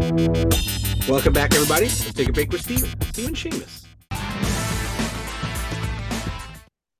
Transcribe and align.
Welcome 0.00 1.34
back, 1.34 1.54
everybody. 1.54 1.84
Let's 1.84 2.14
take 2.14 2.30
a 2.30 2.32
break 2.32 2.50
with 2.50 2.62
Steve. 2.62 2.78
Steven. 2.78 3.34
Steven 3.34 3.34
Seamus. 3.34 3.84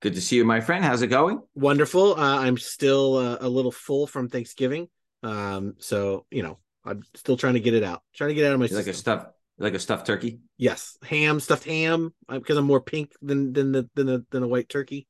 Good 0.00 0.14
to 0.14 0.21
see 0.21 0.37
you, 0.37 0.44
my 0.44 0.60
friend. 0.60 0.84
How's 0.84 1.00
it 1.00 1.06
going? 1.06 1.40
Wonderful. 1.54 2.21
Uh, 2.21 2.40
I'm 2.40 2.58
still 2.58 3.16
uh, 3.16 3.38
a 3.40 3.48
little 3.48 3.72
full 3.72 4.06
from 4.06 4.28
Thanksgiving. 4.28 4.88
Um, 5.22 5.76
so, 5.78 6.26
you 6.31 6.42
know, 6.42 6.58
I'm 6.85 7.03
still 7.14 7.38
trying 7.38 7.54
to 7.54 7.60
get 7.60 7.72
it 7.72 7.82
out. 7.82 8.03
Trying 8.14 8.28
to 8.28 8.35
get 8.35 8.44
out 8.44 8.53
of 8.53 8.60
my 8.60 8.67
like 8.67 8.86
a 8.86 8.92
stuff 8.92 9.28
like 9.56 9.72
a 9.72 9.78
stuffed 9.78 10.06
turkey? 10.06 10.40
Yes, 10.58 10.98
ham, 11.03 11.40
stuffed 11.40 11.64
ham, 11.64 12.12
because 12.28 12.58
I'm 12.58 12.67
more 12.67 12.82
pink 12.82 13.12
than 13.22 13.54
than 13.54 13.72
the 13.72 13.88
than 13.94 14.06
the 14.08 14.26
than 14.30 14.42
a 14.42 14.48
white 14.48 14.69
turkey. 14.69 15.06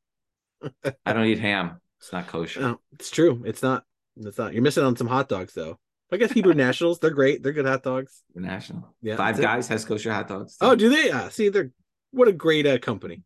I 1.04 1.12
don't 1.12 1.27
eat 1.27 1.41
ham. 1.41 1.80
It's 1.98 2.12
not 2.12 2.29
kosher. 2.29 2.61
No, 2.61 2.80
it's 2.93 3.11
true. 3.11 3.43
It's 3.45 3.64
not. 3.64 3.82
It's 4.16 4.38
not. 4.38 4.52
You're 4.52 4.62
missing 4.62 4.84
on 4.84 4.96
some 4.96 5.09
hot 5.09 5.29
dogs 5.29 5.54
though. 5.54 5.79
I 6.12 6.16
guess 6.16 6.32
Hebrew 6.32 6.54
Nationals. 6.54 6.98
They're 6.98 7.11
great. 7.11 7.43
They're 7.43 7.53
good 7.53 7.66
hot 7.66 7.82
dogs. 7.82 8.22
We're 8.35 8.43
national. 8.43 8.94
Yeah, 9.03 9.16
Five. 9.16 9.40
Guys 9.40 9.68
has 9.68 9.85
kosher 9.85 10.12
hot 10.12 10.29
dogs. 10.29 10.57
too. 10.57 10.66
Oh, 10.66 10.75
do 10.75 10.89
they? 10.89 11.11
Uh, 11.11 11.29
see, 11.29 11.48
they're 11.48 11.71
what 12.11 12.29
a 12.29 12.32
great 12.32 12.66
uh, 12.66 12.79
company. 12.79 13.22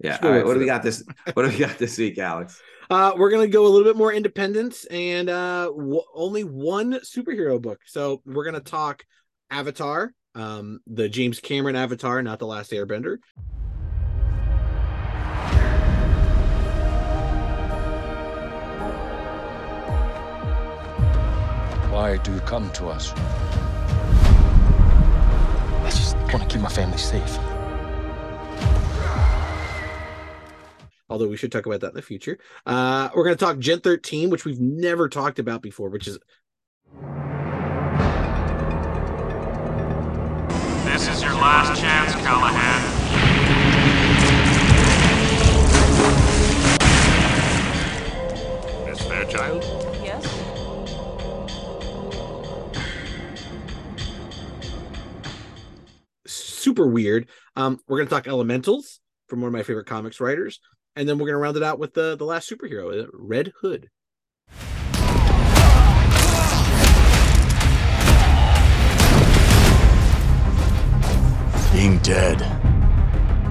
yeah. 0.00 0.18
All 0.22 0.30
right. 0.30 0.44
What 0.44 0.54
do 0.54 0.60
we 0.60 0.66
got 0.66 0.82
this? 0.82 1.02
What 1.34 1.42
do 1.44 1.48
we 1.48 1.58
got 1.58 1.78
this 1.78 1.98
week, 1.98 2.18
Alex? 2.18 2.60
Uh, 2.90 3.12
we're 3.16 3.30
gonna 3.30 3.48
go 3.48 3.66
a 3.66 3.68
little 3.68 3.84
bit 3.84 3.96
more 3.96 4.12
independence 4.12 4.84
and 4.86 5.28
uh, 5.28 5.64
w- 5.66 6.00
only 6.14 6.42
one 6.44 6.94
superhero 7.00 7.60
book. 7.60 7.80
So 7.84 8.22
we're 8.24 8.44
gonna 8.44 8.60
talk 8.60 9.04
Avatar, 9.50 10.14
um, 10.34 10.80
the 10.86 11.08
James 11.08 11.40
Cameron 11.40 11.76
Avatar, 11.76 12.22
not 12.22 12.38
the 12.38 12.46
Last 12.46 12.70
Airbender. 12.70 13.18
Why 21.98 22.16
do 22.16 22.32
you 22.32 22.38
come 22.42 22.70
to 22.74 22.86
us? 22.86 23.12
I 25.82 25.90
just 25.90 26.14
want 26.32 26.42
to 26.42 26.46
keep 26.46 26.60
my 26.60 26.68
family 26.68 26.96
safe. 26.96 27.36
Although 31.08 31.26
we 31.26 31.36
should 31.36 31.50
talk 31.50 31.66
about 31.66 31.80
that 31.80 31.88
in 31.88 31.94
the 31.94 32.02
future. 32.02 32.38
Uh, 32.64 33.08
we're 33.16 33.24
gonna 33.24 33.34
talk 33.34 33.58
Gen 33.58 33.80
13, 33.80 34.30
which 34.30 34.44
we've 34.44 34.60
never 34.60 35.08
talked 35.08 35.40
about 35.40 35.60
before, 35.60 35.88
which 35.90 36.06
is 36.06 36.20
This 40.84 41.08
is 41.08 41.20
your 41.20 41.32
last 41.32 41.80
chance, 41.80 42.12
Callahan. 42.24 42.78
Miss 48.86 49.02
super 56.68 56.86
weird. 56.86 57.26
Um, 57.56 57.80
we're 57.88 57.96
gonna 57.96 58.10
talk 58.10 58.26
Elementals 58.26 59.00
from 59.26 59.40
one 59.40 59.48
of 59.48 59.54
my 59.54 59.62
favorite 59.62 59.86
comics 59.86 60.20
writers, 60.20 60.60
and 60.96 61.08
then 61.08 61.18
we're 61.18 61.26
gonna 61.26 61.38
round 61.38 61.56
it 61.56 61.62
out 61.62 61.78
with 61.78 61.94
the 61.94 62.14
the 62.14 62.26
last 62.26 62.50
superhero, 62.50 63.04
uh, 63.04 63.06
Red 63.14 63.52
Hood. 63.62 63.88
Being 71.72 71.98
dead, 72.00 72.40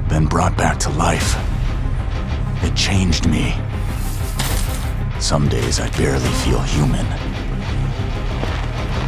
then 0.09 0.27
brought 0.27 0.55
back 0.55 0.77
to 0.81 0.89
life. 0.91 1.35
It 2.61 2.75
changed 2.75 3.27
me. 3.27 3.55
Some 5.19 5.49
days 5.49 5.79
I 5.79 5.89
barely 5.97 6.29
feel 6.45 6.61
human, 6.61 7.07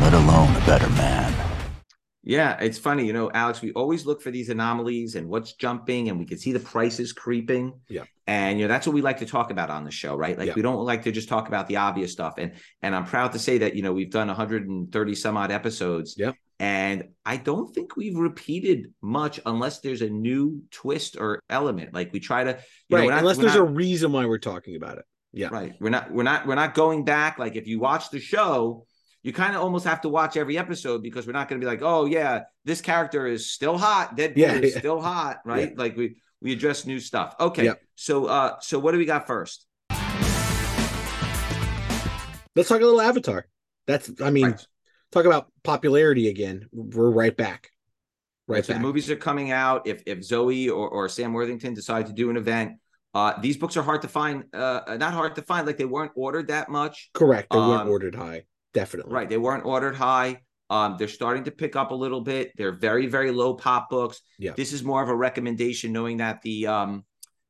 let 0.01 0.13
alone 0.15 0.55
a 0.55 0.65
better 0.65 0.89
man. 0.89 1.38
Yeah, 2.23 2.57
it's 2.59 2.77
funny, 2.77 3.05
you 3.05 3.13
know, 3.13 3.31
Alex. 3.33 3.61
We 3.61 3.71
always 3.73 4.05
look 4.05 4.21
for 4.21 4.29
these 4.29 4.49
anomalies 4.49 5.15
and 5.15 5.29
what's 5.29 5.53
jumping, 5.53 6.09
and 6.09 6.19
we 6.19 6.25
can 6.25 6.37
see 6.37 6.51
the 6.51 6.59
prices 6.59 7.13
creeping. 7.13 7.73
Yeah. 7.87 8.03
and 8.27 8.59
you 8.59 8.65
know 8.65 8.73
that's 8.73 8.85
what 8.85 8.93
we 8.93 9.01
like 9.01 9.17
to 9.19 9.25
talk 9.25 9.49
about 9.51 9.69
on 9.71 9.85
the 9.85 9.91
show, 9.91 10.15
right? 10.15 10.37
Like 10.37 10.47
Yeah. 10.49 10.53
we 10.55 10.61
don't 10.61 10.83
like 10.85 11.03
to 11.03 11.11
just 11.11 11.29
talk 11.29 11.47
about 11.47 11.67
the 11.67 11.77
obvious 11.77 12.11
stuff. 12.11 12.35
And 12.37 12.51
and 12.81 12.93
I'm 12.95 13.05
proud 13.05 13.31
to 13.31 13.39
say 13.39 13.59
that 13.59 13.75
you 13.75 13.81
know 13.81 13.93
we've 13.93 14.11
done 14.11 14.27
130 14.27 15.15
some 15.15 15.37
odd 15.37 15.49
episodes. 15.51 16.15
Yeah, 16.17 16.33
and 16.59 17.05
I 17.25 17.37
don't 17.37 17.73
think 17.73 17.95
we've 17.95 18.17
repeated 18.17 18.93
much 19.01 19.39
unless 19.45 19.79
there's 19.79 20.01
a 20.01 20.09
new 20.09 20.61
twist 20.71 21.15
or 21.17 21.41
element. 21.49 21.93
Like 21.93 22.11
we 22.13 22.19
try 22.19 22.43
to, 22.43 22.59
you 22.89 22.97
right, 22.97 23.05
we're 23.05 23.11
not- 23.11 23.19
unless 23.19 23.37
there's 23.37 23.55
not- 23.55 23.61
a 23.67 23.71
reason 23.71 24.11
why 24.11 24.25
we're 24.25 24.37
talking 24.39 24.75
about 24.75 24.97
it. 24.97 25.05
Yeah. 25.31 25.47
Right. 25.51 25.73
We're 25.79 25.89
not 25.89 26.11
we're 26.11 26.23
not 26.23 26.45
we're 26.47 26.55
not 26.55 26.73
going 26.73 27.05
back. 27.05 27.39
Like 27.39 27.55
if 27.55 27.65
you 27.65 27.79
watch 27.79 28.09
the 28.09 28.19
show, 28.19 28.85
you 29.23 29.33
kind 29.33 29.55
of 29.55 29.61
almost 29.61 29.85
have 29.85 30.01
to 30.01 30.09
watch 30.09 30.37
every 30.37 30.57
episode 30.57 31.03
because 31.03 31.27
we're 31.27 31.33
not 31.33 31.49
going 31.49 31.59
to 31.59 31.65
be 31.65 31.69
like, 31.69 31.81
oh 31.81 32.05
yeah, 32.05 32.43
this 32.63 32.79
character 32.81 33.27
is 33.27 33.51
still 33.51 33.77
hot. 33.77 34.15
Deadpool 34.17 34.37
Yeah, 34.37 34.53
is 34.53 34.73
yeah. 34.73 34.79
still 34.79 35.01
hot, 35.01 35.39
right? 35.45 35.77
Like 35.77 35.97
we 35.97 36.15
we 36.41 36.53
address 36.53 36.85
new 36.85 36.99
stuff. 36.99 37.35
Okay. 37.39 37.65
Yep. 37.65 37.81
So 37.95 38.25
uh 38.27 38.59
so 38.61 38.79
what 38.79 38.93
do 38.93 38.97
we 38.97 39.05
got 39.05 39.27
first? 39.27 39.65
Let's 42.55 42.67
talk 42.69 42.81
a 42.81 42.85
little 42.85 43.01
Avatar. 43.01 43.45
That's 43.87 44.11
I 44.21 44.31
mean, 44.31 44.45
Right. 44.51 44.67
talk 45.11 45.25
about 45.25 45.47
popularity 45.63 46.27
again. 46.29 46.67
We're 46.71 47.09
right 47.11 47.35
back. 47.35 47.69
Right 48.47 48.65
so 48.65 48.73
back. 48.73 48.81
the 48.81 48.87
movies 48.87 49.09
are 49.09 49.15
coming 49.15 49.51
out. 49.51 49.87
If 49.87 50.03
if 50.05 50.23
Zoe 50.23 50.69
or, 50.69 50.89
or 50.89 51.09
Sam 51.09 51.33
Worthington 51.33 51.73
decide 51.73 52.07
to 52.07 52.13
do 52.13 52.29
an 52.29 52.37
event, 52.37 52.73
uh 53.13 53.33
these 53.41 53.57
books 53.57 53.75
are 53.77 53.83
hard 53.83 54.01
to 54.03 54.07
find, 54.07 54.43
uh 54.53 54.97
not 54.99 55.13
hard 55.13 55.35
to 55.35 55.41
find, 55.41 55.67
like 55.67 55.77
they 55.77 55.85
weren't 55.85 56.11
ordered 56.15 56.47
that 56.47 56.69
much. 56.69 57.09
Correct. 57.13 57.49
They 57.51 57.57
weren't 57.57 57.81
Um, 57.83 57.89
ordered 57.89 58.15
high. 58.15 58.43
Definitely. 58.73 59.13
Right. 59.13 59.29
They 59.29 59.37
weren't 59.37 59.65
ordered 59.65 59.95
high. 59.95 60.41
Um, 60.69 60.95
they're 60.99 61.07
starting 61.07 61.43
to 61.45 61.51
pick 61.51 61.75
up 61.75 61.89
a 61.91 61.95
little 61.95 62.21
bit. 62.21 62.51
They're 62.55 62.71
very, 62.71 63.07
very 63.07 63.31
low 63.31 63.55
pop 63.55 63.89
books. 63.89 64.21
Yeah. 64.37 64.51
This 64.55 64.71
is 64.73 64.83
more 64.83 65.01
of 65.01 65.09
a 65.09 65.15
recommendation, 65.15 65.91
knowing 65.91 66.17
that 66.17 66.41
the 66.43 66.67
um 66.67 67.03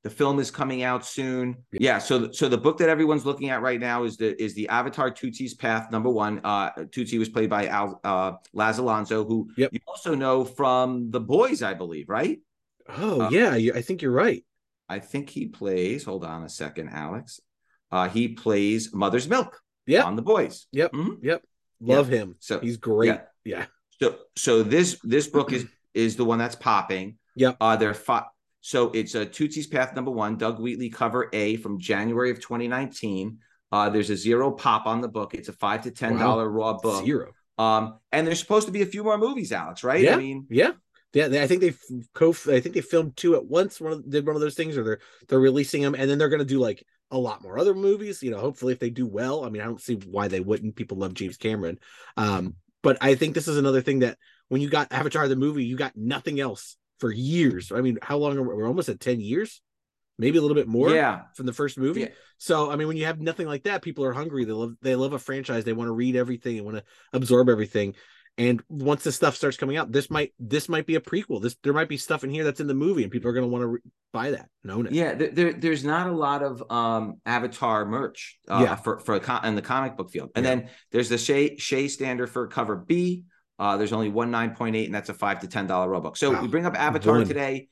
the 0.04 0.10
film 0.10 0.40
is 0.40 0.50
coming 0.50 0.82
out 0.84 1.06
soon. 1.06 1.58
Yeah. 1.74 1.80
Yeah. 1.82 1.98
So 2.00 2.32
so 2.32 2.48
the 2.48 2.58
book 2.58 2.78
that 2.78 2.88
everyone's 2.88 3.26
looking 3.26 3.50
at 3.50 3.62
right 3.62 3.80
now 3.80 4.06
is 4.06 4.16
the 4.16 4.42
is 4.42 4.56
the 4.56 4.70
Avatar 4.70 5.12
Tsu'tey's 5.12 5.54
Path 5.56 5.92
number 5.92 6.10
one. 6.10 6.40
Uh 6.46 6.70
Tootsie 6.92 7.20
was 7.20 7.28
played 7.28 7.50
by 7.50 7.68
Al 7.68 8.00
uh 8.06 8.32
Laz 8.54 8.78
Alonso, 8.78 9.26
who 9.26 9.50
Yep. 9.58 9.74
you 9.74 9.80
also 9.86 10.16
know 10.16 10.46
from 10.46 11.12
the 11.12 11.20
boys, 11.20 11.62
I 11.62 11.74
believe, 11.74 12.08
right? 12.08 12.40
Oh 12.88 13.24
Uh, 13.24 13.30
yeah, 13.30 13.52
I 13.76 13.82
think 13.82 14.02
you're 14.02 14.14
right. 14.14 14.46
I 14.88 15.00
think 15.00 15.30
he 15.30 15.48
plays, 15.48 16.06
hold 16.06 16.24
on 16.24 16.44
a 16.44 16.50
second, 16.50 16.88
Alex. 16.90 17.42
Uh 17.92 18.08
he 18.08 18.30
plays 18.30 18.94
Mother's 18.94 19.28
Milk 19.28 19.60
Yeah. 19.90 20.04
on 20.04 20.16
the 20.16 20.22
boys. 20.22 20.68
Yep. 20.72 20.92
Mhm. 20.94 21.18
Yep. 21.22 21.44
Love 21.82 22.08
him. 22.10 22.36
So 22.40 22.60
He's 22.60 22.78
great. 22.78 23.08
yeah. 23.08 23.22
Yeah. 23.44 23.66
So 24.02 24.18
so 24.36 24.64
this 24.64 24.98
this 25.04 25.28
book 25.28 25.52
is 25.52 25.66
is 25.94 26.16
the 26.16 26.26
one 26.26 26.38
that's 26.40 26.56
popping. 26.56 27.18
Yep. 27.36 27.58
Uh 27.60 27.76
they're 27.76 27.94
fi- 27.94 28.26
so 28.62 28.92
it's 28.92 29.16
a 29.16 29.26
Tsu'tey's 29.26 29.68
Path 29.68 29.96
number 29.96 30.12
one, 30.12 30.38
Doug 30.38 30.60
Wheatley 30.60 30.90
cover 30.90 31.30
A 31.34 31.56
from 31.58 31.80
January 31.80 32.30
of 32.32 32.40
2019. 32.40 33.40
Uh 33.72 33.90
there's 33.90 34.10
a 34.10 34.16
zero 34.18 34.52
pop 34.52 34.86
on 34.86 35.02
the 35.02 35.08
book. 35.08 35.34
It's 35.34 35.50
a 35.50 35.54
five 35.54 35.84
to 35.84 35.92
ten 35.92 36.18
dollar 36.18 36.48
raw 36.50 36.74
book. 36.78 37.04
Zero. 37.06 37.32
Um 37.58 38.00
and 38.12 38.28
there's 38.28 38.40
supposed 38.40 38.68
to 38.68 38.74
be 38.74 38.82
a 38.82 38.86
few 38.86 39.04
more 39.04 39.18
movies, 39.18 39.52
Alex, 39.52 39.84
right? 39.84 40.02
Yeah. 40.02 40.16
I 40.16 40.18
mean, 40.18 40.46
Yeah. 40.50 40.72
Yeah, 41.12 41.26
I 41.26 41.48
think 41.48 41.62
they 41.62 41.74
co. 42.14 42.30
I 42.48 42.60
think 42.60 42.76
they 42.76 42.82
filmed 42.82 43.18
two 43.18 43.34
at 43.36 43.44
once. 43.44 43.82
One 43.82 43.94
of, 43.94 44.08
did 44.08 44.28
one 44.28 44.36
of 44.36 44.42
those 44.42 44.54
things, 44.54 44.78
or 44.78 44.84
they're 44.84 45.00
they're 45.28 45.40
releasing 45.40 45.82
them, 45.82 45.96
and 45.96 46.08
then 46.08 46.20
they're 46.20 46.30
going 46.30 46.38
to 46.38 46.46
do 46.46 46.60
like 46.60 46.86
a 47.12 47.18
lot 47.18 47.42
more 47.42 47.58
other 47.58 47.74
movies. 47.74 48.22
You 48.22 48.32
know, 48.32 48.40
hopefully 48.40 48.74
if 48.74 48.80
they 48.80 48.90
do 48.90 49.08
well. 49.08 49.46
I 49.46 49.50
mean, 49.50 49.62
I 49.62 49.66
don't 49.66 49.82
see 49.82 49.96
why 49.96 50.28
they 50.28 50.40
wouldn't. 50.40 50.76
People 50.76 50.98
love 50.98 51.14
James 51.14 51.38
Cameron, 51.38 51.80
um, 52.18 52.56
but 52.82 52.98
I 53.02 53.16
think 53.16 53.36
this 53.36 53.48
is 53.48 53.58
another 53.58 53.82
thing 53.82 54.00
that 54.00 54.18
when 54.48 54.62
you 54.62 54.70
got 54.70 54.92
Avatar 54.92 55.28
the 55.28 55.36
movie, 55.36 55.66
you 55.66 55.76
got 55.76 55.96
nothing 55.96 56.40
else 56.40 56.78
for 57.00 57.12
years. 57.12 57.72
I 57.72 57.82
mean, 57.82 58.00
how 58.02 58.18
long? 58.18 58.38
Are 58.38 58.42
we? 58.42 58.54
We're 58.54 58.68
almost 58.68 58.90
at 58.90 59.00
ten 59.00 59.20
years, 59.20 59.62
maybe 60.18 60.38
a 60.38 60.42
little 60.42 60.56
bit 60.56 60.68
more. 60.68 60.90
yeah. 60.90 61.22
from 61.36 61.46
the 61.46 61.54
first 61.54 61.78
movie. 61.78 62.02
Yeah. 62.02 62.08
So 62.38 62.72
I 62.72 62.76
mean, 62.76 62.88
when 62.88 62.98
you 62.98 63.06
have 63.06 63.20
nothing 63.20 63.48
like 63.48 63.64
that, 63.64 63.82
people 63.82 64.06
are 64.06 64.14
hungry. 64.14 64.46
They 64.46 64.52
love 64.52 64.76
they 64.82 64.96
love 64.96 65.14
a 65.14 65.20
franchise. 65.20 65.64
They 65.64 65.74
want 65.74 65.88
to 65.88 65.94
read 65.94 66.16
everything. 66.16 66.56
They 66.56 66.62
want 66.62 66.78
to 66.78 66.84
absorb 67.14 67.50
everything. 67.50 67.96
And 68.40 68.64
once 68.70 69.04
this 69.04 69.18
stuff 69.18 69.36
starts 69.36 69.58
coming 69.58 69.76
out, 69.76 69.92
this 69.92 70.10
might 70.10 70.34
this 70.40 70.70
might 70.70 70.86
be 70.86 70.96
a 70.96 71.02
prequel. 71.02 71.42
This 71.42 71.58
there 71.62 71.74
might 71.74 71.90
be 71.90 71.98
stuff 71.98 72.24
in 72.24 72.30
here 72.30 72.46
that's 72.46 72.62
in 72.62 72.68
the 72.68 72.74
movie, 72.74 73.04
and 73.04 73.12
people 73.12 73.30
are 73.30 73.34
going 73.34 73.44
to 73.44 73.50
want 73.50 73.64
to 73.64 73.68
re- 73.68 73.80
buy 74.14 74.32
that 74.32 74.48
no 74.64 74.82
it. 74.82 74.94
Yeah, 74.94 75.14
there, 75.14 75.30
there 75.30 75.54
there's 75.54 75.84
not 75.84 76.08
a 76.08 76.12
lot 76.14 76.42
of 76.42 76.64
um 76.72 77.20
Avatar 77.26 77.86
merch 77.86 78.40
uh, 78.48 78.62
Yeah. 78.64 78.76
for 78.76 79.00
for 79.00 79.16
a 79.16 79.20
co- 79.20 79.42
in 79.44 79.56
the 79.56 79.62
comic 79.62 79.98
book 79.98 80.10
field. 80.10 80.30
And 80.36 80.46
Yeah. 80.46 80.56
then 80.56 80.70
there's 80.94 81.10
the 81.10 81.18
Shea 81.18 81.58
Shea 81.58 81.90
standard 81.90 82.28
for 82.28 82.48
cover 82.48 82.78
B. 82.78 83.26
Uh, 83.60 83.76
there's 83.76 83.92
only 83.92 84.08
one 84.08 84.32
nine 84.32 84.56
point 84.56 84.78
eight, 84.78 84.86
and 84.86 84.96
that's 84.96 85.10
a 85.10 85.14
five 85.14 85.40
to 85.42 85.48
ten 85.50 85.68
dollar 85.68 85.90
row 85.90 86.00
book. 86.00 86.16
So 86.16 86.32
Wow. 86.32 86.42
we 86.42 86.48
bring 86.48 86.66
up 86.66 86.80
Avatar 86.80 87.24
today. 87.26 87.68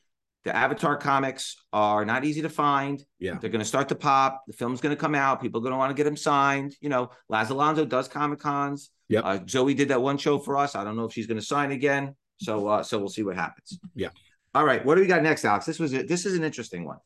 The 0.48 0.56
Avatar 0.56 0.96
comics 0.96 1.58
are 1.74 2.06
not 2.06 2.24
easy 2.24 2.42
to 2.44 2.48
find. 2.48 3.04
Yeah. 3.20 3.38
They're 3.38 3.50
going 3.50 3.60
to 3.60 3.66
start 3.66 3.90
to 3.90 3.96
pop. 3.96 4.44
The 4.48 4.54
film's 4.54 4.80
going 4.80 4.96
to 4.96 5.00
come 5.00 5.14
out. 5.14 5.42
People 5.42 5.60
are 5.60 5.62
going 5.64 5.74
to 5.74 5.78
want 5.78 5.90
to 5.90 5.94
get 5.94 6.06
them 6.06 6.16
signed. 6.16 6.74
You 6.80 6.88
know, 6.88 7.10
Laz 7.28 7.50
Alonso 7.50 7.84
does 7.84 8.08
comic 8.08 8.40
cons. 8.40 8.90
Yep. 9.10 9.24
Uh, 9.26 9.40
Zoe 9.46 9.74
did 9.74 9.90
that 9.90 10.02
one 10.02 10.18
show 10.18 10.40
for 10.40 10.56
us. 10.56 10.74
I 10.74 10.86
don't 10.86 10.96
know 10.96 11.04
if 11.04 11.12
she's 11.12 11.28
going 11.28 11.38
to 11.38 11.46
sign 11.46 11.72
again. 11.74 12.16
So, 12.38 12.66
uh, 12.66 12.82
so 12.84 12.98
we'll 12.98 13.10
see 13.10 13.24
what 13.24 13.36
happens. 13.36 13.78
Yeah. 13.94 14.12
All 14.56 14.64
right. 14.64 14.86
What 14.86 14.96
do 14.96 15.02
we 15.02 15.08
got 15.08 15.22
next, 15.22 15.44
Alex? 15.44 15.66
This 15.66 15.80
was 15.80 15.94
a, 15.94 16.04
this 16.04 16.26
is 16.26 16.38
an 16.38 16.46
interesting 16.46 16.86
one. 16.86 17.00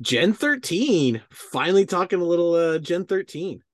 Gen 0.00 0.32
thirteen 0.32 1.22
finally 1.32 1.86
talking 1.86 2.20
a 2.20 2.24
little 2.24 2.54
uh, 2.54 2.78
Gen 2.78 3.04
thirteen. 3.04 3.64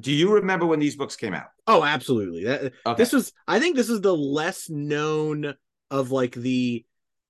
Do 0.00 0.10
you 0.10 0.32
remember 0.34 0.64
when 0.64 0.80
these 0.80 0.96
books 0.96 1.16
came 1.16 1.34
out? 1.34 1.46
Oh, 1.66 1.84
absolutely. 1.84 2.44
That 2.44 2.72
Okay. 2.86 2.96
this 2.96 3.12
was 3.12 3.32
I 3.46 3.60
think 3.60 3.76
this 3.76 3.90
is 3.90 4.00
the 4.00 4.16
less 4.16 4.70
known 4.70 5.54
of 5.90 6.10
like 6.10 6.32
the 6.34 6.84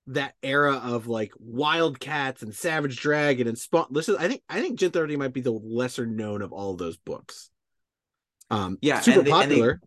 that 0.07 0.33
era 0.43 0.75
of 0.75 1.07
like 1.07 1.31
Wildcats 1.39 2.43
and 2.43 2.53
Savage 2.53 2.97
Dragon 2.97 3.47
and 3.47 3.57
Spawn. 3.57 3.87
This 3.91 4.07
is 4.09 4.15
I 4.17 4.27
think 4.27 4.41
I 4.49 4.61
think 4.61 4.79
Gen 4.79 4.91
13 4.91 5.17
might 5.17 5.33
be 5.33 5.41
the 5.41 5.51
lesser 5.51 6.05
known 6.05 6.41
of 6.41 6.53
all 6.53 6.71
of 6.71 6.77
those 6.77 6.97
books. 6.97 7.49
Um 8.49 8.77
Yeah, 8.81 8.99
super 9.01 9.19
and 9.19 9.27
they- 9.27 9.31
and 9.31 9.41
they- 9.51 9.55
popular. 9.55 9.81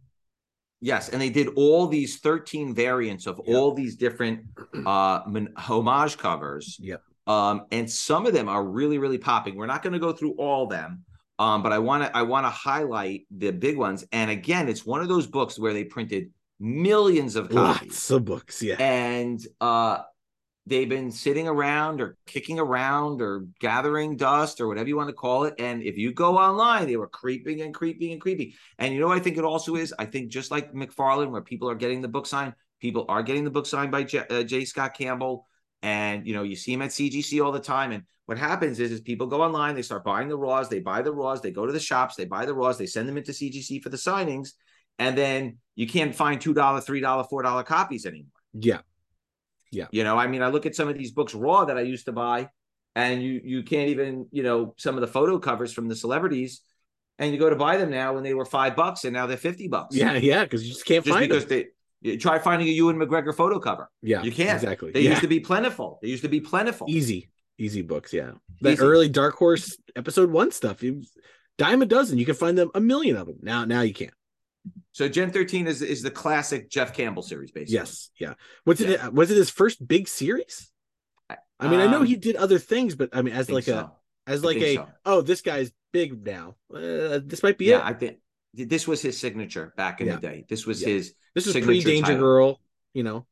Yes, 0.81 1.09
and 1.09 1.21
they 1.21 1.31
did 1.31 1.49
all 1.57 1.89
these 1.89 2.19
13 2.21 2.73
variants 2.75 3.27
of 3.27 3.41
Yep. 3.45 3.57
all 3.57 3.75
these 3.75 3.97
different 3.97 4.47
uh 4.87 5.21
homage 5.57 6.17
covers. 6.19 6.77
Yep. 6.81 7.03
Um, 7.27 7.67
and 7.73 7.91
some 7.91 8.25
of 8.27 8.33
them 8.33 8.49
are 8.49 8.65
really, 8.65 8.97
really 8.99 9.19
popping. 9.19 9.55
We're 9.57 9.67
not 9.67 9.83
going 9.83 9.93
to 9.93 9.99
go 9.99 10.13
through 10.13 10.33
all 10.39 10.67
them. 10.67 11.05
Um, 11.39 11.63
but 11.63 11.73
I 11.73 11.79
want 11.79 12.05
to 12.05 12.17
I 12.17 12.23
want 12.23 12.47
to 12.47 12.51
highlight 12.51 13.27
the 13.31 13.51
big 13.51 13.77
ones. 13.77 14.05
And 14.13 14.31
again, 14.31 14.69
it's 14.69 14.87
one 14.87 15.03
of 15.03 15.09
those 15.09 15.27
books 15.27 15.59
where 15.59 15.73
they 15.75 15.85
printed 15.85 16.31
millions 16.61 17.37
of 17.37 17.51
copies. 17.51 17.91
Lots 17.91 18.11
of 18.11 18.25
books, 18.25 18.63
yeah. 18.63 18.77
and 18.79 19.41
uh 19.61 20.03
they've 20.69 20.89
been 20.89 21.11
sitting 21.11 21.49
around 21.49 22.01
or 22.01 22.17
kicking 22.27 22.59
around 22.59 23.23
or 23.23 23.47
gathering 23.59 24.17
dust 24.17 24.61
or 24.61 24.69
whatever 24.69 24.89
you 24.89 24.97
want 24.97 25.09
to 25.09 25.15
call 25.15 25.45
it 25.45 25.55
and 25.59 25.83
if 25.83 25.97
you 25.97 26.13
go 26.13 26.37
online 26.37 26.87
they 26.87 26.97
were 26.97 27.09
creeping 27.09 27.63
and 27.63 27.75
creeping 27.75 28.13
and 28.13 28.21
creeping 28.21 28.53
and 28.79 28.93
you 28.93 29.01
know 29.01 29.11
i 29.11 29.19
think 29.19 29.39
it 29.39 29.45
also 29.45 29.77
is 29.77 29.95
i 29.99 30.05
think 30.05 30.31
just 30.31 30.51
like 30.51 30.73
mcfarlane 30.75 31.31
where 31.31 31.41
people 31.41 31.71
are 31.71 31.75
getting 31.75 32.03
the 32.03 32.09
book 32.09 32.27
signed 32.27 32.53
people 32.81 33.07
are 33.09 33.23
getting 33.23 33.45
the 33.45 33.51
book 33.51 33.67
signed 33.67 33.91
by 33.91 34.03
j, 34.03 34.23
uh, 34.31 34.43
j. 34.43 34.65
scott 34.65 34.95
campbell 34.95 35.47
and 35.83 36.27
you 36.27 36.35
know 36.35 36.43
you 36.43 36.57
see 36.57 36.73
him 36.73 36.83
at 36.83 36.91
cgc 36.91 37.43
all 37.43 37.53
the 37.53 37.61
time 37.61 37.93
and 37.93 38.03
what 38.27 38.37
happens 38.37 38.79
is, 38.79 38.93
is 38.93 39.01
people 39.01 39.27
go 39.27 39.43
online 39.43 39.75
they 39.75 39.83
start 39.83 40.05
buying 40.05 40.29
the 40.29 40.37
raws 40.37 40.69
they 40.69 40.81
buy 40.81 41.01
the 41.01 41.13
raws 41.13 41.41
they 41.41 41.51
go 41.51 41.65
to 41.65 41.73
the 41.73 41.81
shops 41.81 42.15
they 42.15 42.27
buy 42.27 42.45
the 42.45 42.55
raws 42.55 42.77
they 42.77 42.87
send 42.87 43.09
them 43.09 43.17
into 43.17 43.33
cgc 43.33 43.83
for 43.83 43.89
the 43.89 43.97
signings 43.97 44.53
and 44.99 45.17
then 45.17 45.59
you 45.77 45.87
can't 45.87 46.15
find 46.15 46.41
two 46.41 46.55
dollar 46.55 46.81
three 46.81 47.01
dollar 47.01 47.25
four 47.25 47.43
dollar 47.43 47.63
copies 47.63 48.07
anymore 48.07 48.27
Yeah. 48.55 48.81
Yeah. 49.71 49.87
You 49.91 50.03
know, 50.03 50.17
I 50.17 50.27
mean, 50.27 50.43
I 50.43 50.49
look 50.49 50.65
at 50.67 50.75
some 50.75 50.89
of 50.89 50.97
these 50.97 51.13
books 51.13 51.35
raw 51.35 51.67
that 51.67 51.77
I 51.77 51.83
used 51.83 52.07
to 52.07 52.13
buy, 52.13 52.49
and 52.97 53.23
you 53.23 53.41
you 53.45 53.63
can't 53.63 53.91
even, 53.91 54.27
you 54.33 54.43
know, 54.43 54.75
some 54.79 54.95
of 54.95 55.03
the 55.03 55.07
photo 55.07 55.39
covers 55.39 55.73
from 55.75 55.89
the 55.89 55.95
celebrities, 55.95 56.63
and 57.19 57.33
you 57.33 57.39
go 57.39 57.51
to 57.51 57.57
buy 57.57 57.77
them 57.77 57.91
now 57.91 58.15
when 58.15 58.23
they 58.25 58.33
were 58.35 58.47
five 58.47 58.75
bucks 58.77 59.05
and 59.05 59.13
now 59.13 59.27
they're 59.27 59.37
fifty 59.37 59.69
bucks. 59.69 59.95
Yeah, 59.95 60.15
yeah, 60.15 60.45
because 60.45 60.65
you 60.67 60.73
just 60.73 60.87
can't 60.87 61.05
just 61.05 61.15
find 61.15 61.29
because 61.29 61.45
them. 61.47 61.65
they 62.01 62.11
you 62.13 62.19
try 62.19 62.39
finding 62.39 62.69
a 62.69 62.71
Ewan 62.71 62.97
McGregor 62.97 63.35
photo 63.35 63.59
cover. 63.59 63.91
Yeah, 64.03 64.23
you 64.23 64.33
can't. 64.33 64.55
exactly. 64.63 64.93
They 64.93 65.03
yeah. 65.03 65.11
used 65.11 65.23
to 65.23 65.29
be 65.29 65.41
plentiful. 65.41 65.99
They 66.01 66.09
used 66.09 66.23
to 66.23 66.29
be 66.31 66.41
plentiful. 66.41 66.87
easy, 66.89 67.29
easy 67.59 67.83
books. 67.83 68.13
Yeah, 68.13 68.33
that 68.63 68.73
Easy. 68.75 68.83
early 68.83 69.09
Dark 69.11 69.35
Horse 69.35 69.77
episode 69.97 70.31
one 70.31 70.51
stuff. 70.51 70.83
You 70.83 71.03
dime 71.59 71.83
a 71.83 71.87
dozen. 71.87 72.17
You 72.19 72.25
can 72.25 72.37
find 72.37 72.57
them 72.57 72.71
a 72.75 72.81
million 72.81 73.17
of 73.17 73.27
them 73.27 73.39
now. 73.43 73.65
Now 73.67 73.83
you 73.83 73.93
can't. 73.93 74.15
So 74.99 75.09
Gen 75.09 75.31
thirteen 75.31 75.69
is 75.69 75.81
is 75.81 76.03
the 76.03 76.11
classic 76.11 76.69
Jeff 76.69 76.93
Campbell 76.93 77.23
series, 77.23 77.53
basically. 77.53 77.75
Yes, 77.77 78.11
yeah. 78.19 78.35
What's 78.65 78.81
it? 78.81 79.13
Was 79.13 79.31
it 79.31 79.37
his 79.37 79.49
first 79.49 79.87
big 79.87 80.09
series? 80.09 80.73
I 81.31 81.69
mean, 81.69 81.79
I 81.79 81.87
know 81.87 82.01
Um, 82.01 82.07
he 82.07 82.17
did 82.17 82.35
other 82.35 82.59
things, 82.59 82.97
but 82.97 83.11
I 83.13 83.23
mean, 83.23 83.33
as 83.33 83.49
I 83.49 83.53
like 83.53 83.69
a 83.69 83.93
as 84.27 84.43
like 84.43 84.57
a 84.57 84.75
so. 84.75 84.89
oh, 85.05 85.21
this 85.21 85.41
guy's 85.41 85.71
big 85.93 86.27
now. 86.27 86.57
Uh, 86.75 87.21
this 87.25 87.45
might 87.45 87.59
be 87.59 87.67
yeah, 87.67 87.79
it. 87.79 87.85
I 87.85 87.93
think 87.93 88.17
this 88.55 88.89
was 88.89 89.01
his 89.01 89.17
signature 89.17 89.73
back 89.77 90.01
in 90.01 90.09
Yeah. 90.09 90.17
the 90.17 90.21
day. 90.21 90.45
This 90.49 90.67
was 90.67 90.83
Yeah. 90.83 90.89
his. 90.89 91.15
this 91.33 91.47
was 91.47 91.55
pre 91.65 91.81
Danger. 91.81 92.19
Girl. 92.19 92.61
You 92.93 93.05
know. 93.05 93.25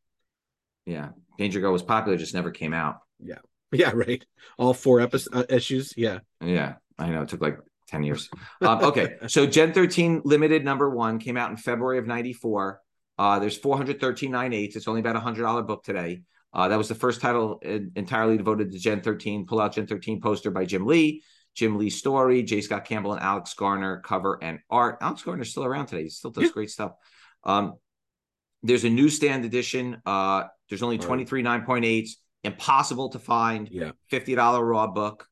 Yeah, 0.85 1.09
Danger 1.37 1.59
Girl 1.59 1.73
was 1.73 1.83
popular, 1.83 2.17
just 2.17 2.33
never 2.33 2.53
came 2.53 2.75
out. 2.75 3.01
Yeah. 3.19 3.39
Yeah, 3.73 3.91
right. 3.91 4.25
All 4.57 4.73
four 4.73 5.01
episodes 5.01 5.35
uh, 5.37 5.47
issues. 5.49 5.95
Yeah. 5.97 6.21
Yeah, 6.41 6.75
I 6.97 7.11
know. 7.11 7.23
It 7.23 7.29
took 7.29 7.41
like 7.41 7.59
10 7.89 8.03
years. 8.03 8.29
Um, 8.61 8.83
okay. 8.85 9.17
So 9.29 9.47
Gen 9.47 9.73
13 9.73 10.23
Limited 10.25 10.65
number 10.65 10.89
one 10.91 11.19
came 11.19 11.37
out 11.37 11.51
in 11.51 11.57
February 11.57 11.99
of 11.99 12.07
94. 12.07 12.81
Uh, 13.19 13.39
there's 13.39 13.57
413 13.57 14.31
nine 14.31 14.53
eighths. 14.53 14.77
It's 14.77 14.89
only 14.89 15.01
about 15.01 15.17
a 15.17 15.21
$100 15.21 15.67
book 15.67 15.85
today. 15.85 16.23
Uh, 16.53 16.69
that 16.69 16.77
was 16.77 16.89
the 16.89 16.95
first 16.95 17.21
title 17.21 17.61
en- 17.63 17.93
entirely 17.97 18.37
devoted 18.37 18.73
to 18.73 18.79
Gen 18.79 19.01
13. 19.03 19.47
Pull 19.47 19.61
out 19.61 19.75
Gen 19.75 19.87
13 19.87 20.21
poster 20.21 20.51
by 20.51 20.65
Jim 20.65 20.87
Lee. 20.87 21.23
Jim 21.55 21.79
Lee 21.79 21.89
story, 21.91 22.43
J. 22.43 22.61
Scott 22.61 22.85
Campbell 22.85 23.13
and 23.15 23.23
Alex 23.23 23.55
Garner 23.55 24.01
cover 24.05 24.39
and 24.43 24.59
art. 24.69 24.99
Alex 25.01 25.23
Garner's 25.23 25.51
still 25.51 25.65
around 25.65 25.87
today. 25.87 26.03
He 26.05 26.09
still 26.11 26.31
does 26.31 26.45
Yeah. 26.45 26.51
great 26.51 26.71
stuff. 26.71 26.93
Um, 27.45 27.75
there's 28.63 28.85
a 28.85 28.91
newsstand 28.91 29.45
edition. 29.47 30.03
Uh, 30.05 30.45
there's 30.69 30.83
only 30.83 30.99
Right. 30.99 31.07
23 31.07 31.43
9.8s. 31.43 32.17
Impossible 32.45 33.09
to 33.11 33.19
find. 33.19 33.69
Yeah. 33.71 33.93
$50 34.11 34.63
raw 34.63 34.87
book. 34.87 35.27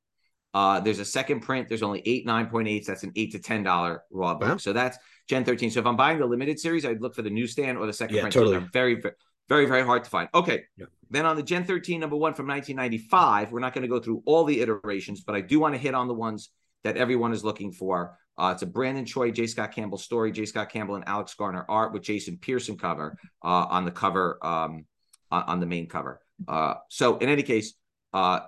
Uh, 0.54 0.78
there's 0.80 1.00
a 1.00 1.04
second 1.04 1.40
print. 1.40 1.68
There's 1.68 1.82
only 1.82 2.00
eight 2.06 2.26
9.8s. 2.26 2.86
That's 2.86 3.02
an 3.02 3.12
eight 3.16 3.32
to 3.32 3.38
ten 3.40 3.62
dollar 3.64 4.04
raw 4.10 4.34
book. 4.34 4.48
Wow. 4.48 4.56
So 4.56 4.72
that's 4.72 4.96
Gen 5.28 5.44
13. 5.44 5.70
So 5.72 5.80
if 5.80 5.86
I'm 5.86 5.96
buying 5.96 6.18
the 6.18 6.26
limited 6.26 6.60
series, 6.60 6.86
I'd 6.86 7.00
look 7.02 7.14
for 7.14 7.22
the 7.22 7.30
newsstand 7.30 7.76
or 7.76 7.86
the 7.86 7.92
second 7.92 8.16
Yeah, 8.16 8.22
print. 8.22 8.34
Totally. 8.34 8.58
very, 8.72 8.94
very, 9.00 9.14
very, 9.48 9.66
very 9.66 9.82
hard 9.84 10.04
to 10.04 10.10
find. 10.10 10.28
Okay. 10.32 10.62
Yeah. 10.76 10.86
Then 11.10 11.26
on 11.26 11.36
the 11.36 11.42
Gen 11.42 11.64
13 11.64 12.00
number 12.00 12.16
one 12.16 12.34
from 12.34 12.46
1995, 12.46 13.52
we're 13.52 13.60
not 13.60 13.74
going 13.74 13.82
to 13.82 13.88
go 13.88 14.00
through 14.00 14.22
all 14.26 14.44
the 14.44 14.60
iterations, 14.60 15.22
but 15.22 15.34
I 15.34 15.40
do 15.40 15.60
want 15.60 15.74
to 15.74 15.78
hit 15.78 15.94
on 15.94 16.08
the 16.08 16.14
ones 16.14 16.50
that 16.84 16.96
everyone 16.96 17.32
is 17.32 17.44
looking 17.44 17.72
for. 17.72 18.16
Uh, 18.36 18.50
it's 18.52 18.62
a 18.62 18.66
Brandon 18.66 19.04
Choi, 19.04 19.30
J. 19.30 19.46
Scott 19.46 19.72
Campbell 19.72 19.98
story, 19.98 20.32
J. 20.32 20.44
Scott 20.46 20.70
Campbell 20.70 20.96
and 20.96 21.04
Alex 21.06 21.34
Garner 21.34 21.64
art 21.68 21.92
with 21.92 22.02
Jason 22.02 22.36
Pearson 22.36 22.76
cover 22.76 23.16
uh, 23.44 23.46
on 23.70 23.84
the 23.84 23.90
cover, 23.92 24.44
um, 24.44 24.86
on, 25.30 25.42
on 25.44 25.60
the 25.60 25.66
main 25.66 25.88
cover. 25.88 26.20
Uh, 26.48 26.74
so 26.90 27.18
in 27.18 27.28
any 27.28 27.42
case, 27.44 27.74
uh, 28.12 28.40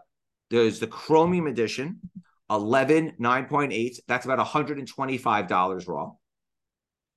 there's 0.50 0.80
the 0.80 0.86
chromium 0.86 1.46
edition, 1.46 2.00
11 2.50 3.14
9.8. 3.20 4.00
That's 4.06 4.24
about 4.24 4.38
$125 4.38 5.88
raw. 5.88 6.12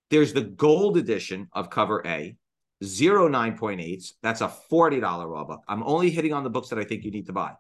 There's 0.10 0.34
the 0.34 0.42
gold 0.42 0.98
edition 0.98 1.50
of 1.54 1.70
cover 1.70 2.02
A, 2.06 2.36
zero 2.84 3.30
9.8s. 3.30 4.14
That's 4.24 4.42
a 4.42 4.52
$40 4.72 5.02
raw 5.02 5.44
book. 5.44 5.62
I'm 5.68 5.84
only 5.84 6.10
hitting 6.10 6.34
on 6.34 6.44
the 6.44 6.50
books 6.50 6.70
that 6.70 6.80
I 6.80 6.84
think 6.84 7.04
you 7.04 7.12
need 7.12 7.28
to 7.28 7.34
buy. 7.34 7.54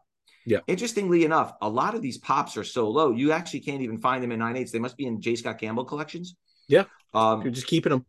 Yeah. 0.46 0.60
Interestingly 0.68 1.26
enough, 1.26 1.54
a 1.62 1.70
lot 1.70 1.94
of 1.94 2.02
these 2.02 2.18
pops 2.18 2.58
are 2.58 2.64
so 2.64 2.90
low, 2.90 3.12
you 3.12 3.32
actually 3.32 3.60
can't 3.60 3.82
even 3.82 4.00
find 4.00 4.24
them 4.24 4.32
in 4.32 4.40
9.8s. 4.40 4.72
They 4.72 4.80
must 4.80 4.98
be 4.98 5.06
in 5.06 5.22
J. 5.22 5.36
Scott 5.36 5.60
Campbell 5.60 5.86
collections. 5.86 6.36
Yeah. 6.68 6.86
Um, 7.14 7.44
You're 7.44 7.52
just 7.52 7.68
keeping 7.68 7.92
them. 7.92 8.06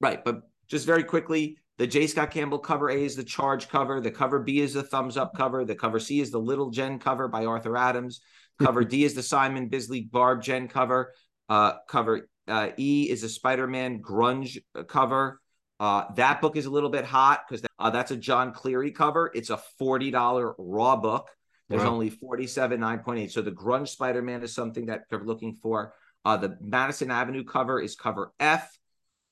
Right, 0.00 0.24
but 0.24 0.42
just 0.66 0.86
very 0.86 1.04
quickly, 1.04 1.58
the 1.78 1.86
J. 1.86 2.06
Scott 2.06 2.30
Campbell 2.30 2.58
cover 2.58 2.90
A 2.90 3.04
is 3.04 3.16
the 3.16 3.24
charge 3.24 3.68
cover. 3.68 4.00
The 4.00 4.10
cover 4.10 4.40
B 4.40 4.60
is 4.60 4.74
the 4.74 4.82
thumbs 4.82 5.16
up 5.16 5.34
cover. 5.36 5.64
The 5.64 5.74
cover 5.74 5.98
C 6.00 6.20
is 6.20 6.30
the 6.30 6.38
Little 6.38 6.70
Gen 6.70 6.98
cover 6.98 7.28
by 7.28 7.44
Arthur 7.44 7.76
Adams. 7.76 8.20
Cover 8.60 8.82
D 8.82 9.04
is 9.04 9.14
the 9.14 9.22
Simon 9.22 9.68
Bisley 9.68 10.00
Barb 10.00 10.42
Gen 10.42 10.66
cover. 10.66 11.12
Uh, 11.48 11.74
cover 11.88 12.28
uh, 12.48 12.70
E 12.76 13.08
is 13.08 13.22
a 13.22 13.28
Spider-Man 13.28 14.02
grunge 14.02 14.58
uh, 14.74 14.82
cover. 14.82 15.40
Uh, 15.78 16.12
that 16.16 16.40
book 16.40 16.56
is 16.56 16.66
a 16.66 16.70
little 16.70 16.90
bit 16.90 17.04
hot 17.04 17.42
because 17.48 17.64
uh, 17.78 17.90
that's 17.90 18.10
a 18.10 18.16
John 18.16 18.52
Cleary 18.52 18.90
cover. 18.90 19.30
It's 19.32 19.50
a 19.50 19.58
forty 19.78 20.10
dollar 20.10 20.56
raw 20.58 20.96
book. 20.96 21.28
There's 21.68 21.84
Wow. 21.84 21.92
only 21.92 22.10
forty-seven 22.10 22.80
nine 22.80 22.98
point 22.98 23.20
eight. 23.20 23.30
So 23.30 23.42
the 23.42 23.52
grunge 23.52 23.90
Spider-Man 23.90 24.42
is 24.42 24.52
something 24.52 24.86
that 24.86 25.02
they're 25.08 25.22
looking 25.22 25.54
for. 25.54 25.94
Uh, 26.24 26.36
the 26.36 26.56
Madison 26.60 27.12
Avenue 27.12 27.44
cover 27.44 27.80
is 27.80 27.94
cover 27.94 28.32
F. 28.40 28.76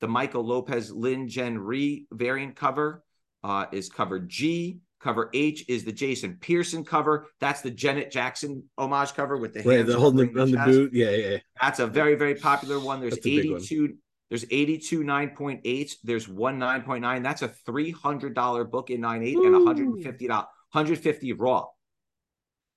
The 0.01 0.09
Michael 0.09 0.45
Lopez 0.45 0.91
Lin 0.91 1.29
Jen 1.29 1.59
Ree 1.59 2.07
variant 2.13 2.57
cover 2.57 3.03
uh, 3.43 3.67
is 3.73 3.89
cover 3.89 4.21
G. 4.21 4.81
Cover 4.99 5.31
H 5.35 5.65
is 5.69 5.85
the 5.85 5.93
Jason 5.93 6.39
Pearson 6.41 6.85
cover. 6.85 7.29
That's 7.39 7.61
the 7.61 7.71
Janet 7.71 8.11
Jackson 8.11 8.65
homage 8.77 9.15
cover 9.15 9.37
with 9.37 9.53
the 9.53 9.63
Right, 9.63 9.77
hands 9.77 9.89
the 9.89 9.99
holding 9.99 10.29
covering 10.29 10.57
on 10.57 10.67
the 10.67 10.73
boot. 10.73 10.93
Yeah, 10.93 11.11
yeah. 11.11 11.29
yeah. 11.29 11.39
That's 11.61 11.79
a 11.79 11.87
very, 11.87 12.15
very 12.15 12.35
popular 12.35 12.81
one. 12.81 13.01
There's 13.01 13.15
That's 13.15 13.27
a 13.27 13.37
big 13.37 13.51
one. 13.51 13.61
82. 13.61 13.95
There's 14.29 14.45
82 14.51 15.05
9.8. 15.05 15.93
There's 16.03 16.29
one 16.29 16.59
9.9. 16.59 17.23
That's 17.23 17.43
a 17.43 17.49
$300 17.49 18.71
book 18.71 18.91
in 18.91 19.01
9.8 19.01 19.47
and 19.47 20.05
$150, 20.05 20.29
150 20.29 21.33
raw. 21.35 21.67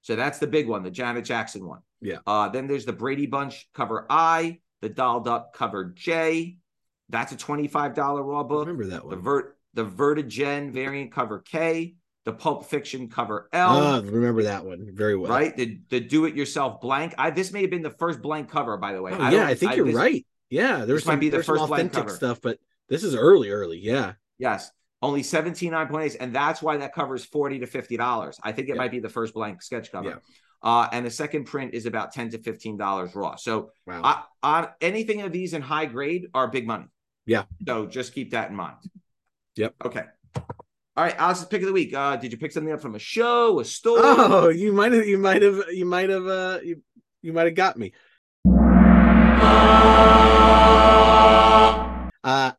So 0.02 0.16
that's 0.16 0.40
the 0.40 0.48
big 0.48 0.68
one, 0.68 0.84
the 0.84 0.92
Janet 0.92 1.26
Jackson 1.26 1.68
one. 1.68 1.80
Yeah. 2.02 2.20
Uh, 2.26 2.50
then 2.50 2.68
there's 2.68 2.86
the 2.86 2.94
Brady 2.94 3.26
Bunch 3.26 3.68
cover 3.74 4.06
I, 4.10 4.60
the 4.82 4.90
dolled 4.90 5.28
up 5.28 5.54
cover 5.54 5.86
J. 5.96 6.59
That's 7.10 7.32
a 7.32 7.36
$25 7.38 7.98
raw 8.26 8.40
I 8.42 8.44
book. 8.44 8.68
remember 8.68 8.86
that 8.92 9.02
The 9.02 9.08
one. 9.08 9.22
Vert 9.22 9.56
the 9.74 9.86
Vertigen 9.86 10.72
variant 10.72 11.12
cover 11.12 11.40
K, 11.40 11.96
the 12.26 12.34
Pulp 12.34 12.66
Fiction 12.66 13.08
cover 13.10 13.50
L 13.54 13.70
Ah, 13.70 14.02
remember 14.04 14.44
that 14.44 14.66
one 14.66 14.90
very 14.94 15.16
well. 15.16 15.30
right? 15.32 15.56
The 15.56 15.80
the 15.90 16.00
do 16.00 16.26
it 16.26 16.36
yourself 16.36 16.82
blank. 16.82 17.14
I 17.18 17.30
this 17.30 17.52
may 17.52 17.62
have 17.62 17.70
been 17.70 17.82
the 17.84 17.90
first 17.92 18.22
blank 18.22 18.50
cover, 18.50 18.78
by 18.78 18.94
the 18.94 19.02
way. 19.02 19.12
Oh, 19.14 19.22
I 19.22 19.32
yeah, 19.32 19.46
I 19.48 19.56
think 19.56 19.76
you're 19.76 19.86
this- 19.86 19.96
right. 19.96 20.26
Yeah, 20.50 20.78
there's 20.86 21.02
this 21.02 21.06
might 21.06 21.14
some, 21.14 21.20
be 21.20 21.30
the 21.30 21.44
some 21.44 21.56
first 21.58 21.68
blank 21.68 21.94
cover. 21.94 22.10
stuff, 22.10 22.42
but 22.42 22.58
this 22.90 23.04
is 23.04 23.14
early, 23.16 23.52
early. 23.52 23.78
Yeah. 23.78 24.14
Yes, 24.40 24.72
only 25.04 25.22
17 25.22 25.72
9.8s, 25.72 26.16
and 26.20 26.34
that's 26.36 26.62
why 26.62 26.78
that 26.78 26.94
covers 26.96 27.24
40 27.24 27.60
to 27.60 27.68
50 27.68 27.98
dollars. 27.98 28.40
I 28.44 28.52
think 28.52 28.68
it 28.70 28.72
Yeah. 28.72 28.78
might 28.82 28.92
be 28.92 29.00
the 29.00 29.10
first 29.10 29.34
blank 29.36 29.62
sketch 29.62 29.92
cover. 29.92 30.10
Yeah. 30.10 30.16
Uh, 30.64 30.90
and 30.92 31.06
the 31.06 31.12
second 31.12 31.46
print 31.46 31.74
is 31.76 31.86
about 31.86 32.12
10 32.12 32.32
to 32.32 32.40
15 32.40 32.76
dollars 32.78 33.16
raw. 33.16 33.36
So 33.36 33.70
Wow. 33.86 34.02
uh, 34.04 34.22
on 34.44 34.68
anything 34.82 35.22
of 35.22 35.32
these 35.32 35.54
in 35.54 35.62
high 35.62 35.86
grade 35.86 36.28
are 36.34 36.48
big 36.48 36.66
money. 36.66 36.86
Yeah. 37.30 37.44
So 37.68 37.86
just 37.86 38.16
keep 38.16 38.32
that 38.32 38.50
in 38.50 38.56
mind. 38.56 38.78
Yep. 39.56 39.76
Okay. 39.86 40.04
All 40.36 41.04
right, 41.04 41.16
Alex's 41.16 41.46
pick 41.46 41.62
of 41.62 41.68
the 41.68 41.74
week. 41.74 41.94
Uh, 41.94 42.16
did 42.16 42.32
you 42.32 42.40
pick 42.40 42.52
something 42.52 42.74
up 42.74 42.82
from 42.82 42.96
a 42.96 43.00
show, 43.00 43.60
a 43.60 43.66
store? 43.66 44.00
oh, 44.02 44.50
you 44.50 44.74
might 44.74 44.94
have, 44.94 45.06
you 45.06 45.20
might 45.20 45.44
have, 45.44 45.66
you 45.70 45.86
might 45.86 46.10
have, 46.10 46.26
uh, 46.26 46.60
you, 46.64 46.82
you 47.22 47.32
might 47.32 47.46
have 47.46 47.54
got 47.54 47.78
me. 47.78 47.94
Uh, 52.24 52.52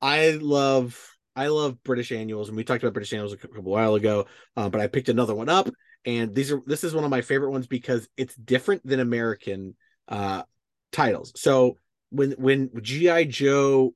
I 0.00 0.30
love 0.40 1.10
I 1.36 1.48
love 1.48 1.82
British 1.82 2.12
annuals, 2.12 2.48
and 2.48 2.56
we 2.56 2.64
talked 2.64 2.82
about 2.82 2.94
British 2.94 3.12
annuals 3.12 3.34
a 3.34 3.36
couple 3.36 3.58
of 3.58 3.64
while 3.64 3.94
ago. 3.94 4.24
Uh, 4.56 4.70
but 4.70 4.80
I 4.80 4.86
picked 4.86 5.10
another 5.10 5.34
one 5.34 5.50
up, 5.50 5.68
and 6.06 6.34
these 6.34 6.50
are 6.50 6.62
this 6.64 6.82
is 6.82 6.94
one 6.94 7.04
of 7.04 7.10
my 7.10 7.20
favorite 7.20 7.50
ones 7.50 7.66
because 7.66 8.08
it's 8.16 8.34
different 8.36 8.86
than 8.86 9.00
American 9.00 9.76
uh 10.08 10.44
titles. 10.92 11.34
So 11.36 11.76
when 12.12 12.32
when 12.32 12.70
GI 12.80 13.26
Joe 13.26 13.94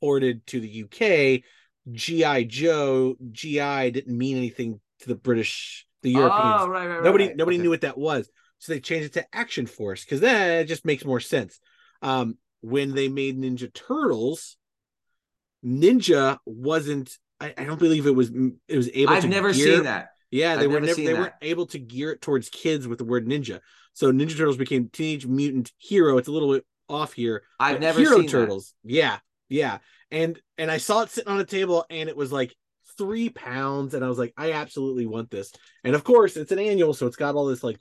ported 0.00 0.46
to 0.48 0.60
the 0.60 0.84
UK, 0.84 1.42
GI 1.92 2.44
Joe 2.46 3.16
GI 3.30 3.90
didn't 3.90 4.16
mean 4.16 4.36
anything 4.36 4.80
to 5.00 5.08
the 5.08 5.14
British, 5.14 5.86
the 6.02 6.10
Europeans. 6.10 6.56
Oh, 6.60 6.68
right, 6.68 6.86
right, 6.86 6.94
right. 6.96 7.04
nobody 7.04 7.26
right. 7.28 7.36
nobody 7.36 7.56
Okay. 7.56 7.62
knew 7.62 7.70
what 7.70 7.82
that 7.82 7.98
was, 7.98 8.28
so 8.58 8.72
they 8.72 8.80
changed 8.80 9.06
it 9.06 9.12
to 9.20 9.26
Action 9.36 9.66
Force 9.66 10.04
because 10.04 10.20
then 10.20 10.60
it 10.60 10.64
just 10.64 10.84
makes 10.84 11.04
more 11.04 11.20
sense. 11.20 11.60
Um, 12.02 12.38
when 12.60 12.94
they 12.94 13.08
made 13.08 13.38
Ninja 13.38 13.72
Turtles, 13.72 14.56
Ninja 15.64 16.38
wasn't. 16.44 17.16
I, 17.40 17.54
I 17.56 17.64
don't 17.64 17.78
believe 17.78 18.06
it 18.06 18.14
was. 18.14 18.30
It 18.66 18.76
was 18.76 18.90
able. 18.94 19.12
I've 19.12 19.22
to 19.22 19.28
never 19.28 19.52
gear- 19.52 19.76
seen 19.76 19.84
that. 19.84 20.08
Yeah, 20.30 20.56
they 20.56 20.64
I've 20.64 20.70
were 20.70 20.80
never 20.80 20.86
never. 20.86 20.96
They 20.96 21.06
that. 21.12 21.18
weren't 21.18 21.34
able 21.42 21.66
to 21.66 21.78
gear 21.78 22.12
it 22.12 22.20
towards 22.20 22.48
kids 22.48 22.86
with 22.86 22.98
the 22.98 23.04
word 23.04 23.26
ninja. 23.26 23.60
So 23.94 24.12
Ninja 24.12 24.36
Turtles 24.36 24.56
became 24.56 24.88
Teenage 24.88 25.26
Mutant 25.26 25.72
Hero. 25.78 26.18
It's 26.18 26.28
a 26.28 26.32
little 26.32 26.52
bit 26.52 26.64
off 26.88 27.12
here. 27.12 27.42
I've 27.58 27.80
never 27.80 28.00
Hero 28.00 28.16
seen 28.16 28.26
that. 28.26 28.32
Turtles. 28.32 28.74
Yeah, 28.84 29.18
yeah. 29.48 29.78
And 30.10 30.40
and 30.56 30.70
I 30.70 30.78
saw 30.78 31.02
it 31.02 31.10
sitting 31.10 31.32
on 31.32 31.40
a 31.40 31.44
table, 31.44 31.84
and 31.90 32.08
it 32.08 32.16
was 32.16 32.32
like 32.32 32.54
three 32.96 33.28
pounds, 33.28 33.94
and 33.94 34.04
I 34.04 34.08
was 34.08 34.18
like, 34.18 34.34
I 34.36 34.52
absolutely 34.52 35.06
want 35.06 35.30
this. 35.30 35.52
And 35.84 35.94
of 35.94 36.04
course, 36.04 36.36
it's 36.36 36.52
an 36.52 36.58
annual, 36.58 36.94
so 36.94 37.06
it's 37.06 37.16
got 37.16 37.34
all 37.34 37.46
this 37.46 37.62
like, 37.62 37.78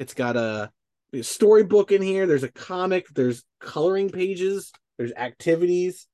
it's 0.00 0.14
got 0.14 0.36
a, 0.36 0.70
a 1.12 1.22
storybook 1.22 1.92
in 1.92 2.02
here. 2.02 2.26
There's 2.26 2.42
a 2.42 2.50
comic. 2.50 3.06
There's 3.14 3.44
coloring 3.60 4.10
pages. 4.10 4.72
There's 4.98 5.12
activities. 5.12 6.06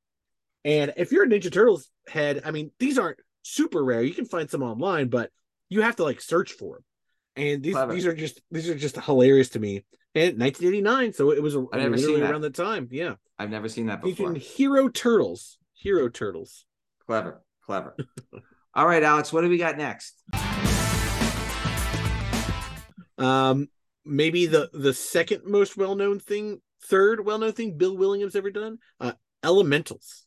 And 0.65 0.93
if 0.97 1.13
you're 1.13 1.25
a 1.25 1.29
Ninja 1.29 1.53
Turtles 1.53 1.89
head, 2.09 2.43
I 2.45 2.51
mean, 2.51 2.71
these 2.79 2.99
aren't 2.99 3.21
super 3.43 3.83
rare. 3.83 4.03
You 4.03 4.13
can 4.13 4.27
find 4.27 4.51
some 4.51 4.63
online, 4.63 5.09
but 5.09 5.31
you 5.69 5.83
have 5.83 5.97
to 5.97 6.05
like 6.05 6.21
search 6.21 6.53
for 6.53 6.75
them. 6.75 6.85
And 7.39 7.63
these 7.63 7.75
Clever. 7.75 7.95
these 7.95 8.05
are 8.07 8.15
just 8.15 8.41
these 8.51 8.69
are 8.69 8.75
just 8.75 8.97
hilarious 8.97 9.51
to 9.51 9.61
me. 9.61 9.85
And 10.15 10.39
1989, 10.39 11.13
so 11.13 11.31
it 11.31 11.43
was 11.43 11.55
a, 11.55 11.65
I've 11.73 11.81
never 11.83 11.97
seen 11.99 12.21
that. 12.21 12.31
around 12.31 12.41
the 12.41 12.51
time. 12.51 12.89
Yeah, 12.91 13.15
I've 13.39 13.51
never 13.51 13.69
seen 13.69 13.87
that 13.87 14.01
before. 14.03 14.33
featuring 14.33 14.35
Hero 14.37 14.89
Turtles. 14.89 15.59
Hero 15.75 16.09
Turtles. 16.09 16.65
Clever, 17.07 17.43
clever. 17.65 17.97
All 18.75 18.87
right, 18.87 19.03
Alex, 19.03 19.33
what 19.33 19.43
do 19.43 19.49
we 19.49 19.59
got 19.59 19.77
next? 19.79 20.15
Um, 23.19 23.69
maybe 24.05 24.47
the 24.47 24.71
the 24.73 24.95
second 24.95 25.43
most 25.47 25.77
well 25.77 25.95
known 25.95 26.19
thing, 26.21 26.61
third 26.85 27.25
well 27.25 27.39
known 27.39 27.53
thing 27.53 27.77
Bill 27.77 27.97
Willingham 27.97 28.31
ever 28.35 28.51
done. 28.51 28.79
Uh, 29.01 29.13
Elementals. 29.45 30.25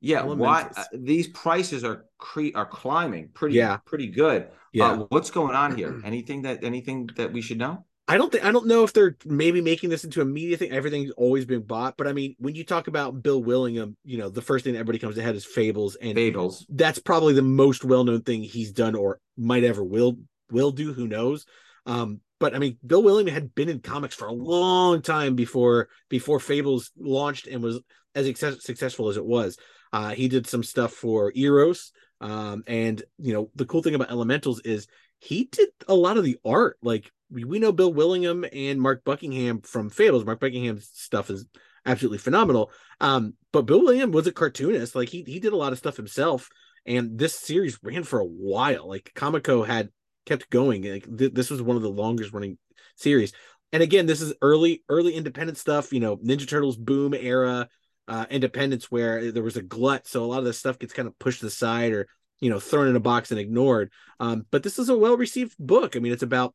Yeah, 0.00 0.22
why 0.24 0.68
uh, 0.76 0.84
these 0.92 1.28
prices 1.28 1.82
are 1.84 2.04
cre- 2.18 2.54
are 2.54 2.66
climbing 2.66 3.30
pretty 3.34 3.56
Yeah. 3.56 3.78
pretty 3.78 4.08
good. 4.08 4.48
Yeah, 4.76 4.92
Uh, 4.92 5.06
what's 5.08 5.30
going 5.30 5.54
on 5.56 5.76
here? 5.76 6.00
Anything 6.04 6.42
that 6.42 6.62
anything 6.62 7.08
that 7.16 7.32
we 7.32 7.40
should 7.40 7.58
know? 7.58 7.84
I 8.08 8.18
don't 8.18 8.30
think 8.30 8.44
I 8.44 8.52
don't 8.52 8.66
know 8.66 8.84
if 8.84 8.92
they're 8.92 9.16
maybe 9.24 9.60
making 9.60 9.90
this 9.90 10.04
into 10.04 10.20
a 10.20 10.24
media 10.24 10.56
thing. 10.56 10.70
Everything's 10.70 11.10
always 11.12 11.44
been 11.44 11.62
bought, 11.62 11.96
but 11.96 12.06
I 12.06 12.12
mean, 12.12 12.36
when 12.38 12.54
you 12.54 12.62
talk 12.64 12.86
about 12.86 13.22
Bill 13.22 13.42
Willingham, 13.42 13.96
you 14.04 14.18
know, 14.18 14.28
the 14.28 14.42
first 14.42 14.64
thing 14.64 14.74
that 14.74 14.78
everybody 14.80 14.98
comes 15.00 15.16
to 15.16 15.22
head 15.22 15.34
is 15.34 15.44
Fables, 15.44 15.96
and 15.96 16.14
Fables. 16.14 16.66
that's 16.68 16.98
probably 17.00 17.34
the 17.34 17.42
most 17.42 17.84
well-known 17.84 18.22
thing 18.22 18.42
he's 18.42 18.70
done 18.70 18.94
or 18.94 19.18
might 19.36 19.64
ever 19.64 19.82
will 19.82 20.18
will 20.50 20.70
do. 20.70 20.92
Who 20.92 21.08
knows? 21.08 21.46
Um, 21.86 22.20
but 22.38 22.54
I 22.54 22.58
mean, 22.58 22.76
Bill 22.86 23.02
Willingham 23.02 23.34
had 23.34 23.54
been 23.54 23.68
in 23.70 23.80
comics 23.80 24.14
for 24.14 24.28
a 24.28 24.32
long 24.32 25.00
time 25.02 25.34
before 25.34 25.88
before 26.10 26.38
Fables 26.38 26.92
launched 26.98 27.46
and 27.46 27.62
was 27.62 27.80
as 28.14 28.26
success, 28.26 28.62
successful 28.62 29.08
as 29.08 29.16
it 29.16 29.24
was. 29.24 29.56
Uh, 29.92 30.10
he 30.10 30.28
did 30.28 30.46
some 30.46 30.62
stuff 30.62 30.92
for 30.92 31.32
Eros, 31.34 31.92
um, 32.20 32.64
and 32.66 33.02
you 33.18 33.32
know, 33.32 33.50
the 33.54 33.66
cool 33.66 33.82
thing 33.82 33.94
about 33.94 34.10
Elementals 34.10 34.60
is 34.60 34.86
he 35.18 35.44
did 35.44 35.68
a 35.88 35.94
lot 35.94 36.16
of 36.16 36.24
the 36.24 36.38
art. 36.44 36.78
Like 36.82 37.10
we, 37.30 37.44
we 37.44 37.58
know 37.58 37.72
Bill 37.72 37.92
Willingham 37.92 38.44
and 38.52 38.80
Mark 38.80 39.04
Buckingham 39.04 39.60
from 39.60 39.90
Fables. 39.90 40.24
Mark 40.24 40.40
Buckingham's 40.40 40.88
stuff 40.92 41.30
is 41.30 41.46
absolutely 41.84 42.18
phenomenal. 42.18 42.70
Um, 43.00 43.34
but 43.52 43.62
Bill 43.62 43.80
Willingham 43.80 44.12
was 44.12 44.26
a 44.26 44.32
cartoonist. 44.32 44.94
Like 44.94 45.08
he 45.08 45.22
he 45.26 45.40
did 45.40 45.52
a 45.52 45.56
lot 45.56 45.72
of 45.72 45.78
stuff 45.78 45.96
himself. 45.96 46.48
And 46.86 47.18
this 47.18 47.34
series 47.34 47.78
ran 47.82 48.04
for 48.04 48.20
a 48.20 48.24
while. 48.24 48.88
Like 48.88 49.10
Comico 49.14 49.64
had 49.64 49.90
kept 50.24 50.50
going. 50.50 50.84
Like 50.84 51.18
th- 51.18 51.34
this 51.34 51.50
was 51.50 51.60
one 51.60 51.76
of 51.76 51.82
the 51.82 51.90
longest 51.90 52.32
running 52.32 52.58
series. 52.96 53.32
And 53.72 53.82
again, 53.82 54.06
this 54.06 54.20
is 54.20 54.34
early 54.40 54.84
early 54.88 55.14
independent 55.14 55.58
stuff. 55.58 55.92
You 55.92 56.00
know, 56.00 56.16
Ninja 56.16 56.48
Turtles 56.48 56.76
boom 56.76 57.14
era 57.14 57.68
uh, 58.08 58.26
independence 58.30 58.90
where 58.90 59.32
there 59.32 59.42
was 59.42 59.56
a 59.56 59.62
glut, 59.62 60.06
so 60.06 60.24
a 60.24 60.26
lot 60.26 60.38
of 60.38 60.44
this 60.44 60.58
stuff 60.58 60.78
gets 60.78 60.92
kind 60.92 61.08
of 61.08 61.18
pushed 61.18 61.42
aside 61.42 61.92
or 61.92 62.06
you 62.40 62.50
know 62.50 62.60
thrown 62.60 62.88
in 62.88 62.96
a 62.96 63.00
box 63.00 63.30
and 63.30 63.40
ignored. 63.40 63.90
Um, 64.20 64.46
but 64.50 64.62
this 64.62 64.78
is 64.78 64.88
a 64.88 64.96
well 64.96 65.16
received 65.16 65.56
book. 65.58 65.96
I 65.96 65.98
mean, 65.98 66.12
it's 66.12 66.22
about 66.22 66.54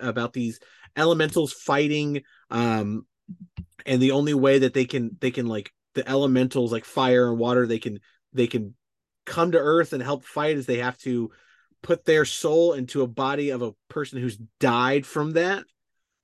about 0.00 0.32
these 0.32 0.60
elementals 0.96 1.52
fighting 1.52 2.22
um 2.50 3.06
and 3.86 4.00
the 4.00 4.12
only 4.12 4.34
way 4.34 4.60
that 4.60 4.74
they 4.74 4.84
can 4.84 5.16
they 5.20 5.30
can 5.30 5.46
like 5.46 5.72
the 5.94 6.08
elementals 6.08 6.72
like 6.72 6.84
fire 6.84 7.28
and 7.28 7.38
water 7.38 7.66
they 7.66 7.78
can 7.78 8.00
they 8.32 8.46
can 8.46 8.74
come 9.24 9.52
to 9.52 9.58
earth 9.58 9.92
and 9.92 10.02
help 10.02 10.24
fight 10.24 10.56
is 10.56 10.66
they 10.66 10.78
have 10.78 10.98
to 10.98 11.30
put 11.82 12.04
their 12.04 12.24
soul 12.24 12.72
into 12.72 13.02
a 13.02 13.06
body 13.06 13.50
of 13.50 13.62
a 13.62 13.72
person 13.88 14.20
who's 14.20 14.38
died 14.58 15.06
from 15.06 15.32
that 15.32 15.64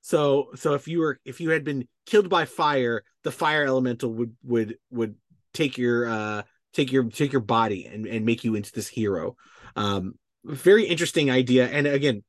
so 0.05 0.51
so 0.55 0.75
if 0.75 0.87
you 0.87 1.01
were 1.01 1.19
if 1.25 1.41
you 1.41 1.49
had 1.49 1.65
been 1.65 1.89
killed 2.05 2.29
by 2.29 2.45
fire 2.45 3.03
the 3.23 3.33
fire 3.33 3.65
elemental 3.65 4.13
would 4.13 4.37
would 4.45 4.77
would 4.91 5.15
take 5.55 5.79
your 5.79 6.07
uh 6.07 6.43
take 6.75 6.93
your 6.93 7.05
take 7.05 7.33
your 7.33 7.41
body 7.41 7.87
and 7.87 8.07
and 8.07 8.27
make 8.27 8.45
you 8.45 8.55
into 8.55 8.71
this 8.73 8.87
hero. 8.87 9.35
Um 9.77 10.19
very 10.45 10.85
interesting 10.85 11.31
idea. 11.31 11.67
And 11.69 11.87
again 11.87 12.23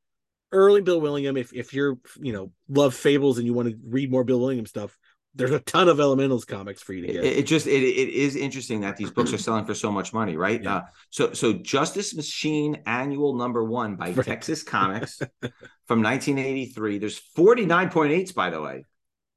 early 0.53 0.79
bill 0.79 1.01
willingham 1.01 1.35
if 1.35 1.51
if 1.51 1.73
you're 1.73 1.97
you 2.21 2.31
know 2.31 2.49
love 2.69 2.95
fables 2.95 3.39
and 3.39 3.45
you 3.45 3.53
want 3.53 3.67
to 3.67 3.77
read 3.83 4.09
more 4.09 4.23
bill 4.23 4.39
willingham 4.39 4.65
stuff 4.65 4.97
there's 5.35 5.51
a 5.51 5.59
ton 5.59 5.89
of 5.89 5.99
elementals 5.99 6.45
comics 6.45 6.81
for 6.81 6.93
you 6.93 7.05
to 7.05 7.13
get 7.13 7.23
it 7.25 7.45
just 7.45 7.67
it, 7.67 7.83
it 7.83 8.09
is 8.09 8.35
interesting 8.35 8.81
that 8.81 8.95
these 8.97 9.11
books 9.11 9.33
are 9.33 9.37
selling 9.37 9.65
for 9.65 9.73
so 9.75 9.91
much 9.91 10.13
money, 10.13 10.37
right? 10.37 10.63
Yeah. 10.63 10.75
Uh, 10.75 10.81
so 11.09 11.33
so 11.33 11.53
Justice 11.53 12.15
Machine 12.15 12.81
Annual 12.85 13.35
Number 13.35 13.63
One 13.63 13.95
by 13.95 14.11
Right. 14.11 14.25
Texas 14.25 14.63
Comics 14.63 15.19
from 15.87 16.01
1983. 16.01 16.97
There's 16.99 17.19
49.8s, 17.37 18.33
by 18.33 18.49
the 18.49 18.61
way, 18.61 18.85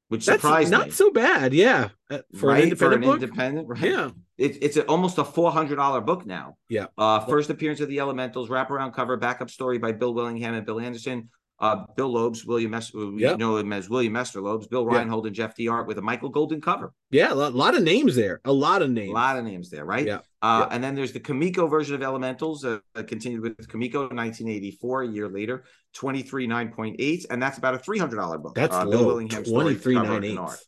which 0.09 0.25
that's 0.26 0.40
surprised 0.43 0.71
not 0.71 0.87
me. 0.87 0.93
so 0.93 1.11
bad 1.11 1.52
yeah 1.52 1.88
Uh, 2.11 2.19
for 2.37 2.49
right? 2.49 2.59
an 2.59 2.71
independent 2.71 2.78
for 2.78 2.95
an 2.95 3.00
book 3.00 3.23
independent, 3.23 3.69
right? 3.69 3.83
yeah 3.83 4.11
It, 4.38 4.62
it's 4.62 4.76
a, 4.76 4.85
almost 4.87 5.19
a 5.19 5.25
four 5.25 5.50
hundred 5.52 5.76
dollar 5.76 6.00
book 6.00 6.25
now. 6.25 6.57
Yeah. 6.69 6.87
Uh, 6.97 7.21
first 7.26 7.50
appearance 7.50 7.81
of 7.81 7.88
the 7.88 7.99
Elementals, 7.99 8.49
wraparound 8.49 8.95
cover, 8.95 9.17
backup 9.17 9.50
story 9.50 9.78
by 9.78 9.93
Bill 9.93 10.14
Willingham 10.14 10.55
and 10.55 10.64
Bill 10.64 10.78
Anderson. 10.81 11.28
Uh, 11.60 11.84
Bill 11.96 12.12
Loebs, 12.14 12.46
William 12.46 12.70
Mess, 12.70 12.94
we 12.94 13.20
Yep. 13.22 13.38
know 13.38 13.56
him 13.56 13.72
as 13.72 13.90
William 13.90 14.12
Messner-Loebs, 14.12 14.70
Bill 14.70 14.86
Yeah. 14.88 14.98
Reinhold 14.98 15.26
and 15.26 15.34
Jeff 15.34 15.56
D. 15.56 15.66
Art 15.66 15.88
with 15.88 15.98
a 15.98 16.02
Michael 16.02 16.28
Golden 16.28 16.60
cover. 16.60 16.92
yeah 17.10 17.32
a 17.32 17.34
lot, 17.34 17.74
of 17.74 17.82
names 17.82 18.14
there 18.14 18.40
a 18.44 18.52
lot 18.52 18.80
of 18.80 18.90
names. 18.90 19.10
A 19.10 19.12
lot 19.12 19.36
of 19.38 19.44
names 19.44 19.68
there, 19.68 19.84
right? 19.84 20.06
Yeah. 20.06 20.18
Uh, 20.40 20.66
Yeah. 20.68 20.68
And 20.70 20.84
then 20.84 20.94
there's 20.94 21.12
the 21.12 21.18
Comico 21.20 21.66
version 21.68 21.96
of 21.96 22.02
Elementals, 22.02 22.64
uh, 22.64 22.78
uh, 22.94 23.02
continued 23.02 23.40
with 23.42 23.56
Comico 23.68 24.02
1984, 24.12 25.02
a 25.02 25.08
year 25.08 25.28
later, 25.28 25.64
23.9.8, 25.96 27.26
and 27.30 27.42
that's 27.42 27.58
about 27.58 27.74
a 27.74 27.78
$300 27.78 28.38
book. 28.42 28.54
that's 28.54 28.74
uh, 28.74 28.84
Bill 28.84 29.00
low 29.00 29.06
Willingham 29.06 29.44
story, 29.44 29.62
Twenty 29.64 29.78
three 29.78 29.94
cover, 29.94 30.06
nine 30.06 30.16
and 30.16 30.24
eight. 30.26 30.38
art. 30.38 30.58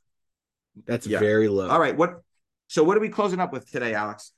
That's 0.87 1.07
Yeah. 1.07 1.21
very 1.21 1.49
low. 1.49 1.69
All 1.69 1.81
right, 1.81 1.97
what? 1.97 2.21
So 2.69 2.83
what 2.85 2.97
are 2.97 3.01
we 3.01 3.09
closing 3.09 3.41
up 3.41 3.53
with 3.53 3.71
today, 3.71 3.95
Alex? 3.95 4.33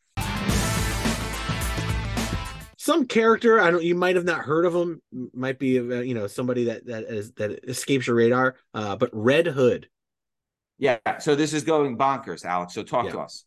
Some 2.83 3.07
character 3.07 3.61
I 3.61 3.71
don't. 3.71 3.85
You 3.85 3.95
might 3.95 4.17
have 4.17 4.25
not 4.25 4.41
heard 4.41 4.67
of 4.67 4.75
him. 4.75 5.01
Might 5.33 5.61
be 5.61 5.79
uh, 5.79 6.01
you 6.01 6.15
know 6.15 6.27
somebody 6.27 6.65
that 6.65 6.85
that 6.87 7.05
is 7.05 7.31
that 7.35 7.61
escapes 7.69 8.09
your 8.09 8.17
radar. 8.17 8.57
Uh, 8.75 8.97
but 8.97 9.09
Red 9.13 9.47
Hood. 9.47 9.89
Yeah, 10.79 10.99
so 11.21 11.37
this 11.37 11.53
is 11.53 11.63
going 11.63 11.97
bonkers, 11.97 12.45
Alex. 12.45 12.75
So 12.75 12.83
talk 12.83 13.05
Yeah. 13.05 13.13
to 13.13 13.21
us. 13.21 13.45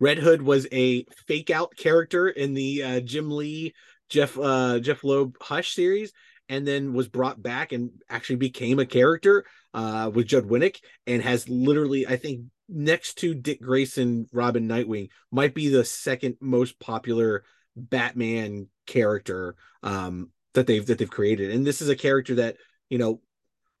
Red 0.00 0.18
Hood 0.18 0.42
was 0.42 0.66
a 0.70 1.06
fake 1.26 1.48
out 1.48 1.74
character 1.78 2.28
in 2.28 2.52
the 2.52 2.82
uh, 2.82 3.00
Jim 3.00 3.30
Lee 3.30 3.72
Jeff 4.10 4.38
uh, 4.38 4.80
Jeph 4.80 5.02
Loeb 5.02 5.38
Hush 5.40 5.74
series, 5.74 6.12
and 6.50 6.68
then 6.68 6.92
was 6.92 7.08
brought 7.08 7.42
back 7.42 7.72
and 7.72 7.88
actually 8.10 8.36
became 8.36 8.78
a 8.80 8.84
character 8.84 9.46
uh, 9.72 10.10
with 10.12 10.26
Judd 10.26 10.44
Winick, 10.44 10.80
and 11.06 11.22
has 11.22 11.48
literally 11.48 12.06
I 12.06 12.16
think 12.16 12.42
next 12.68 13.14
to 13.20 13.32
Dick 13.34 13.62
Grayson, 13.62 14.26
Robin 14.30 14.68
Nightwing, 14.68 15.08
might 15.32 15.54
be 15.54 15.70
the 15.70 15.86
second 15.86 16.36
most 16.38 16.78
popular 16.78 17.42
Batman 17.76 18.68
character 18.86 19.54
um, 19.82 20.30
that 20.54 20.66
they've 20.66 20.84
that 20.86 20.98
they've 20.98 21.10
created, 21.10 21.50
and 21.50 21.66
this 21.66 21.82
is 21.82 21.88
a 21.88 21.96
character 21.96 22.36
that 22.36 22.56
you 22.88 22.98
know 22.98 23.20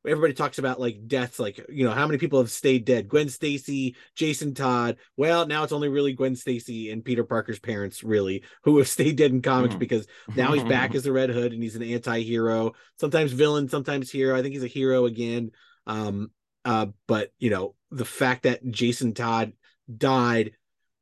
everybody 0.06 0.34
talks 0.34 0.58
about 0.58 0.78
like 0.78 1.08
deaths 1.08 1.40
like 1.40 1.58
you 1.68 1.84
know 1.84 1.90
how 1.90 2.06
many 2.06 2.16
people 2.16 2.38
have 2.38 2.50
stayed 2.50 2.84
dead? 2.84 3.08
Gwen 3.08 3.28
stacy 3.28 3.96
jason 4.14 4.54
todd. 4.54 4.98
Well 5.16 5.46
now 5.48 5.64
it's 5.64 5.72
only 5.72 5.88
really 5.88 6.12
gwen 6.12 6.36
stacy 6.36 6.92
and 6.92 7.04
peter 7.04 7.24
parker's 7.24 7.58
parents 7.58 8.04
really 8.04 8.44
who 8.62 8.78
have 8.78 8.86
stayed 8.96 9.16
dead 9.16 9.32
in 9.32 9.42
comics 9.42 9.74
Mhm. 9.74 9.80
because 9.80 10.06
now 10.36 10.52
he's 10.52 10.62
back 10.62 10.94
as 10.94 11.02
the 11.02 11.10
red 11.10 11.30
hood 11.30 11.52
and 11.52 11.60
he's 11.60 11.74
an 11.74 11.82
anti-hero 11.82 12.74
sometimes 13.00 13.32
villain 13.32 13.68
sometimes 13.68 14.08
hero. 14.08 14.36
I 14.38 14.42
think 14.42 14.54
he's 14.54 14.62
a 14.62 14.68
hero 14.68 15.06
again. 15.06 15.50
Um 15.88 16.30
Uh, 16.64 16.86
but 17.08 17.32
you 17.40 17.50
know, 17.50 17.74
the 17.90 18.04
fact 18.04 18.44
that 18.44 18.64
Jason 18.70 19.12
Todd 19.12 19.54
died, 19.88 20.52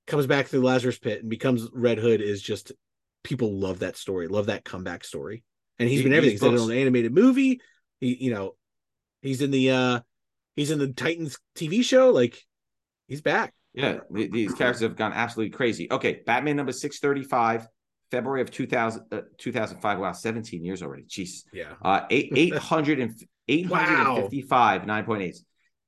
comes 0.07 0.27
back 0.27 0.47
through 0.47 0.63
Lazarus 0.63 0.99
Pit 0.99 1.21
and 1.21 1.31
becomes 1.31 1.69
Red 1.73 1.99
Hood 1.99 2.21
is 2.21 2.43
just 2.43 2.73
people 3.23 3.59
love 3.59 3.81
that 3.81 3.97
story, 3.97 4.29
love 4.29 4.47
that 4.47 4.65
comeback 4.65 5.05
story. 5.05 5.43
And 5.79 5.89
he's 5.89 6.01
He- 6.01 6.05
been 6.05 6.13
everything. 6.13 6.39
these 6.39 6.51
He's 6.51 6.63
in 6.67 6.71
an 6.73 6.79
animated 6.79 7.13
movie. 7.15 7.61
He, 8.01 8.17
you 8.25 8.31
know, 8.33 8.57
he's 9.23 9.41
in 9.43 9.51
the 9.51 9.71
uh 9.71 10.01
he's 10.57 10.71
in 10.71 10.79
the 10.79 10.89
Titans 10.93 11.39
TV 11.57 11.83
show. 11.83 12.11
Like 12.11 12.39
he's 13.09 13.23
back. 13.23 13.55
Yeah, 13.73 13.99
these 14.11 14.55
characters 14.55 14.83
have 14.83 14.95
gone 14.95 15.13
absolutely 15.13 15.51
crazy. 15.51 15.91
Okay, 15.91 16.21
Batman 16.25 16.55
number 16.55 16.71
635, 16.71 17.67
February 18.13 18.41
of 18.41 18.53
2000, 18.53 19.03
uh, 19.11 19.23
2005. 19.39 19.99
Wow, 19.99 20.13
17 20.13 20.65
years 20.65 20.81
already. 20.81 21.03
Jeez. 21.05 21.43
Yeah. 21.53 21.73
Uh, 21.83 22.03
eight, 22.09 22.31
800 22.37 23.01
and, 23.01 23.11
855, 23.49 24.83
9.8. 24.83 25.35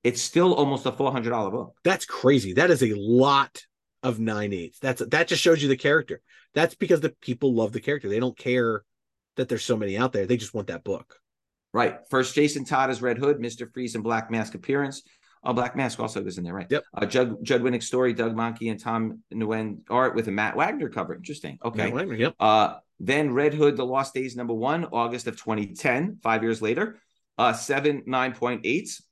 It's 0.03 0.21
still 0.21 0.53
almost 0.55 0.87
a 0.87 0.91
$400 0.91 1.53
book. 1.53 1.77
That's 1.85 2.05
crazy. 2.07 2.55
That 2.55 2.71
is 2.71 2.83
a 2.83 2.93
lot 2.95 3.63
of 4.07 4.21
nine 4.21 4.53
eighths. 4.53 4.79
That's 4.79 5.03
that 5.05 5.27
just 5.27 5.43
shows 5.43 5.61
you 5.61 5.69
the 5.69 5.77
character. 5.77 6.21
That's 6.55 6.77
because 6.77 7.01
the 7.01 7.11
people 7.21 7.55
love 7.55 7.73
the 7.73 7.81
character. 7.81 8.09
They 8.09 8.21
don't 8.21 8.39
care 8.39 8.85
that 9.35 9.49
there's 9.49 9.65
so 9.65 9.77
many 9.77 9.99
out 9.99 10.13
there. 10.13 10.27
They 10.27 10.37
just 10.37 10.55
want 10.55 10.69
that 10.69 10.85
book. 10.85 11.19
Right. 11.73 11.99
First, 12.09 12.35
Jason 12.35 12.65
Todd 12.65 12.89
as 12.89 13.03
Red 13.03 13.19
Hood, 13.19 13.39
Mr. 13.39 13.71
Freeze 13.71 13.97
and 13.97 14.05
Black 14.05 14.31
Mask 14.31 14.55
appearance. 14.55 15.03
Oh, 15.43 15.53
Black 15.53 15.77
Mask 15.77 15.99
also 16.01 16.23
was 16.23 16.39
in 16.39 16.45
there, 16.45 16.55
right? 16.55 16.69
Yep. 16.71 16.85
Uh, 16.95 17.07
Judd, 17.07 17.37
Judd 17.43 17.63
Winick 17.63 17.83
story, 17.83 18.13
Doug 18.15 18.35
Mahnke 18.35 18.71
and 18.71 18.81
Tom 18.81 19.23
Nguyen 19.35 19.79
art 19.91 20.15
with 20.15 20.29
a 20.29 20.31
Matt 20.31 20.57
Wagner 20.57 20.89
cover. 20.89 21.15
Interesting. 21.15 21.59
Okay. 21.65 21.85
Matt 21.85 21.95
Wagner, 21.95 22.15
Yep. 22.15 22.35
Uh, 22.41 22.75
then 23.01 23.33
Red 23.35 23.55
Hood, 23.55 23.77
The 23.77 23.85
Lost 23.85 24.15
Days, 24.15 24.37
number 24.37 24.55
one, 24.55 24.87
August 24.87 25.27
of 25.27 25.37
2010, 25.37 26.21
five 26.23 26.43
years 26.43 26.63
later. 26.63 26.99
Uh, 27.37 27.53
seven, 27.53 28.03
9.8. 28.09 29.03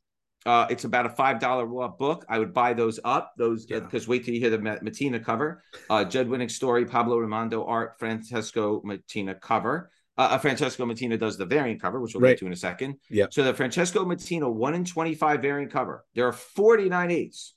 Uh, 0.46 0.66
it's 0.68 0.84
about 0.84 1.06
a 1.06 1.08
five 1.10 1.40
dollar 1.40 1.66
book. 1.88 2.24
I 2.28 2.38
would 2.38 2.52
buy 2.52 2.74
those 2.74 3.00
up. 3.04 3.32
Those 3.38 3.66
Yeah. 3.68 3.80
because 3.80 4.06
wait 4.06 4.24
till 4.24 4.34
you 4.34 4.40
hear 4.40 4.50
the 4.50 4.58
Mattina 4.58 5.24
cover. 5.24 5.62
Uh, 5.88 6.04
Judd 6.04 6.28
Winick 6.28 6.50
story, 6.50 6.84
Pablo 6.84 7.16
Raimondi 7.18 7.62
art, 7.66 7.98
Francesco 7.98 8.82
Mattina 8.82 9.40
cover. 9.40 9.90
Uh, 10.16 10.28
uh, 10.32 10.38
Francesco 10.38 10.84
Mattina 10.84 11.18
does 11.18 11.36
the 11.38 11.46
variant 11.46 11.80
cover, 11.80 12.00
which 12.00 12.14
we'll 12.14 12.20
Right. 12.22 12.30
get 12.32 12.38
to 12.40 12.46
in 12.46 12.52
a 12.52 12.56
second. 12.56 12.96
Yep. 13.10 13.32
So 13.32 13.42
the 13.42 13.54
Francesco 13.54 14.04
Mattina 14.04 14.52
one 14.52 14.74
in 14.74 14.84
twenty 14.84 15.14
five 15.14 15.40
variant 15.42 15.72
cover. 15.72 16.04
There 16.14 16.26
are 16.28 16.32
forty 16.32 16.88
nine 16.88 17.10
eights. 17.10 17.54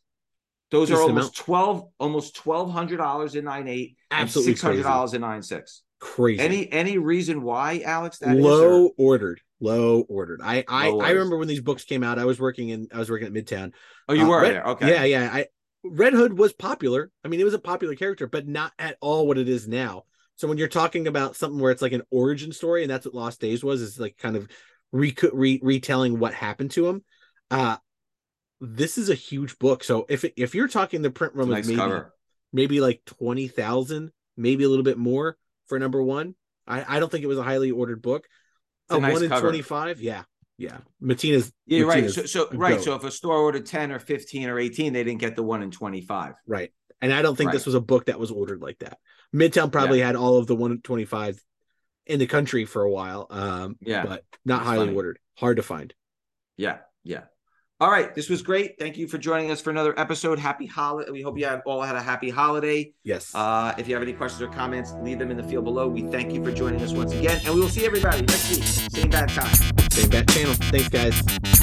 Those 0.71 0.89
are 0.91 0.95
almost 0.99 1.11
amount. 1.11 1.35
twelve, 1.35 1.89
almost 1.99 2.35
twelve 2.35 2.71
hundred 2.71 2.97
dollars 2.97 3.35
in 3.35 3.45
nine 3.45 3.67
eight, 3.67 3.97
Absolutely 4.11 4.53
six 4.53 4.61
hundred 4.61 4.83
dollars 4.83 5.13
in 5.13 5.21
nine 5.21 5.41
six. 5.41 5.83
Crazy. 5.99 6.39
Any 6.41 6.71
any 6.71 6.97
reason 6.97 7.41
why, 7.41 7.81
Alex? 7.85 8.19
That 8.19 8.37
is, 8.37 8.43
low 8.43 8.85
or- 8.85 8.91
ordered. 8.97 9.41
Low 9.59 10.01
ordered. 10.01 10.41
I 10.43 10.63
I, 10.67 10.89
I 10.89 11.09
remember 11.11 11.37
when 11.37 11.47
these 11.47 11.61
books 11.61 11.83
came 11.83 12.03
out. 12.03 12.19
I 12.19 12.25
was 12.25 12.39
working 12.39 12.69
in 12.69 12.87
I 12.93 12.99
was 12.99 13.09
working 13.09 13.27
at 13.27 13.33
Midtown. 13.33 13.73
Oh, 14.07 14.13
you 14.13 14.23
Uh, 14.23 14.29
were 14.29 14.41
Red- 14.41 14.53
there. 14.53 14.63
Okay. 14.67 14.89
Yeah, 14.89 15.03
yeah. 15.03 15.29
I 15.33 15.45
Red 15.83 16.13
Hood 16.13 16.37
was 16.37 16.53
popular. 16.53 17.11
I 17.23 17.27
mean, 17.27 17.39
it 17.39 17.43
was 17.45 17.53
a 17.53 17.59
popular 17.59 17.95
character, 17.95 18.27
but 18.27 18.47
not 18.47 18.71
at 18.77 18.97
all 19.01 19.27
what 19.27 19.37
it 19.37 19.47
is 19.49 19.67
now. 19.67 20.03
So 20.35 20.47
when 20.47 20.57
you're 20.59 20.67
talking 20.67 21.07
about 21.07 21.35
something 21.35 21.59
where 21.59 21.71
it's 21.71 21.81
like 21.81 21.93
an 21.93 22.03
origin 22.11 22.51
story, 22.51 22.83
and 22.83 22.91
that's 22.91 23.05
what 23.05 23.15
Lost 23.15 23.41
Days 23.41 23.63
was, 23.63 23.81
is 23.81 23.99
like 23.99 24.17
kind 24.17 24.35
of 24.35 24.47
re- 24.91 25.15
re- 25.33 25.59
retelling 25.63 26.19
what 26.19 26.33
happened 26.33 26.71
to 26.71 26.87
him. 26.87 27.03
Uh 27.49 27.77
this 28.59 28.97
is 28.97 29.09
a 29.09 29.15
huge 29.15 29.57
book. 29.59 29.83
So 29.83 30.05
if 30.09 30.25
if 30.35 30.55
you're 30.55 30.67
talking 30.67 31.01
the 31.01 31.11
print 31.11 31.33
It's 31.33 31.37
a 31.37 31.39
run 31.39 31.49
was 31.49 31.57
nice 31.57 31.67
maybe 31.67 31.77
cover. 31.79 32.13
maybe 32.53 32.81
like 32.81 33.01
twenty 33.05 33.47
thousand, 33.47 34.11
maybe 34.35 34.63
a 34.63 34.69
little 34.69 34.83
bit 34.83 34.97
more 34.97 35.37
for 35.67 35.79
number 35.79 36.01
one. 36.01 36.35
I, 36.67 36.97
I 36.97 36.99
don't 36.99 37.11
think 37.11 37.23
it 37.23 37.27
was 37.27 37.37
a 37.37 37.43
highly 37.43 37.71
ordered 37.71 38.01
book. 38.01 38.27
A 38.89 38.99
nice 38.99 39.13
one 39.13 39.23
in 39.23 39.29
twenty 39.29 39.61
five, 39.61 39.99
yeah, 40.01 40.23
yeah. 40.57 40.77
Mattina's 41.01 41.51
Yeah, 41.65 41.83
right. 41.83 42.09
So, 42.09 42.25
so 42.25 42.47
right. 42.53 42.75
goat. 42.75 42.83
So 42.83 42.95
if 42.95 43.03
a 43.03 43.11
store 43.11 43.37
ordered 43.37 43.65
ten 43.65 43.91
or 43.91 43.99
fifteen 43.99 44.49
or 44.49 44.59
eighteen, 44.59 44.93
they 44.93 45.03
didn't 45.03 45.19
get 45.19 45.35
the 45.35 45.43
one 45.43 45.61
in 45.63 45.71
twenty 45.71 46.01
five. 46.01 46.35
right. 46.47 46.71
And 46.99 47.13
I 47.13 47.21
don't 47.21 47.35
think 47.35 47.49
Right. 47.49 47.53
this 47.53 47.67
was 47.67 47.75
a 47.75 47.79
book 47.81 48.05
that 48.05 48.19
was 48.19 48.31
ordered 48.31 48.59
like 48.59 48.79
that. 48.79 48.97
Midtown 49.35 49.71
probably 49.71 49.99
had 49.99 50.15
all 50.15 50.37
of 50.37 50.47
the 50.47 50.55
one 50.55 50.81
twenty 50.81 51.05
five 51.05 51.39
in 52.07 52.17
the 52.19 52.25
country 52.25 52.65
for 52.65 52.81
a 52.83 52.89
while, 52.89 53.27
um, 53.29 53.75
Yeah. 53.81 54.03
but 54.03 54.23
not 54.45 54.59
That's 54.59 54.67
highly 54.67 54.85
funny. 54.85 54.95
ordered. 54.95 55.19
Hard 55.35 55.57
to 55.57 55.63
find. 55.63 55.93
Yeah, 56.55 56.79
yeah. 57.03 57.25
All 57.79 57.91
right, 57.91 58.15
this 58.15 58.27
was 58.27 58.41
great. 58.41 58.79
Thank 58.79 58.97
you 58.97 59.07
for 59.07 59.19
joining 59.19 59.51
us 59.51 59.61
for 59.61 59.69
another 59.69 59.93
episode. 59.99 60.39
Happy 60.39 60.65
holiday. 60.65 61.11
We 61.11 61.21
hope 61.21 61.37
you 61.37 61.45
had 61.45 61.61
all 61.63 61.83
had 61.83 61.95
a 61.95 62.01
happy 62.01 62.31
holiday. 62.31 62.91
Yes. 63.03 63.35
Uh, 63.35 63.75
if 63.77 63.87
you 63.87 63.93
have 63.93 64.01
any 64.01 64.13
questions 64.13 64.41
or 64.41 64.47
comments, 64.47 64.93
leave 65.03 65.19
them 65.19 65.29
in 65.29 65.37
the 65.37 65.43
field 65.43 65.65
below. 65.65 65.87
We 65.87 66.01
thank 66.01 66.33
you 66.33 66.43
for 66.43 66.51
joining 66.51 66.81
us 66.81 66.93
once 66.93 67.13
again, 67.13 67.39
and 67.45 67.53
we 67.53 67.61
will 67.61 67.69
see 67.69 67.85
everybody 67.85 68.21
next 68.21 68.49
week, 68.49 68.63
same 68.63 69.09
bad 69.11 69.29
time. 69.29 69.53
Same 69.91 70.09
bad 70.09 70.27
channel. 70.27 70.55
Thanks, 70.55 70.89
guys. 70.89 71.56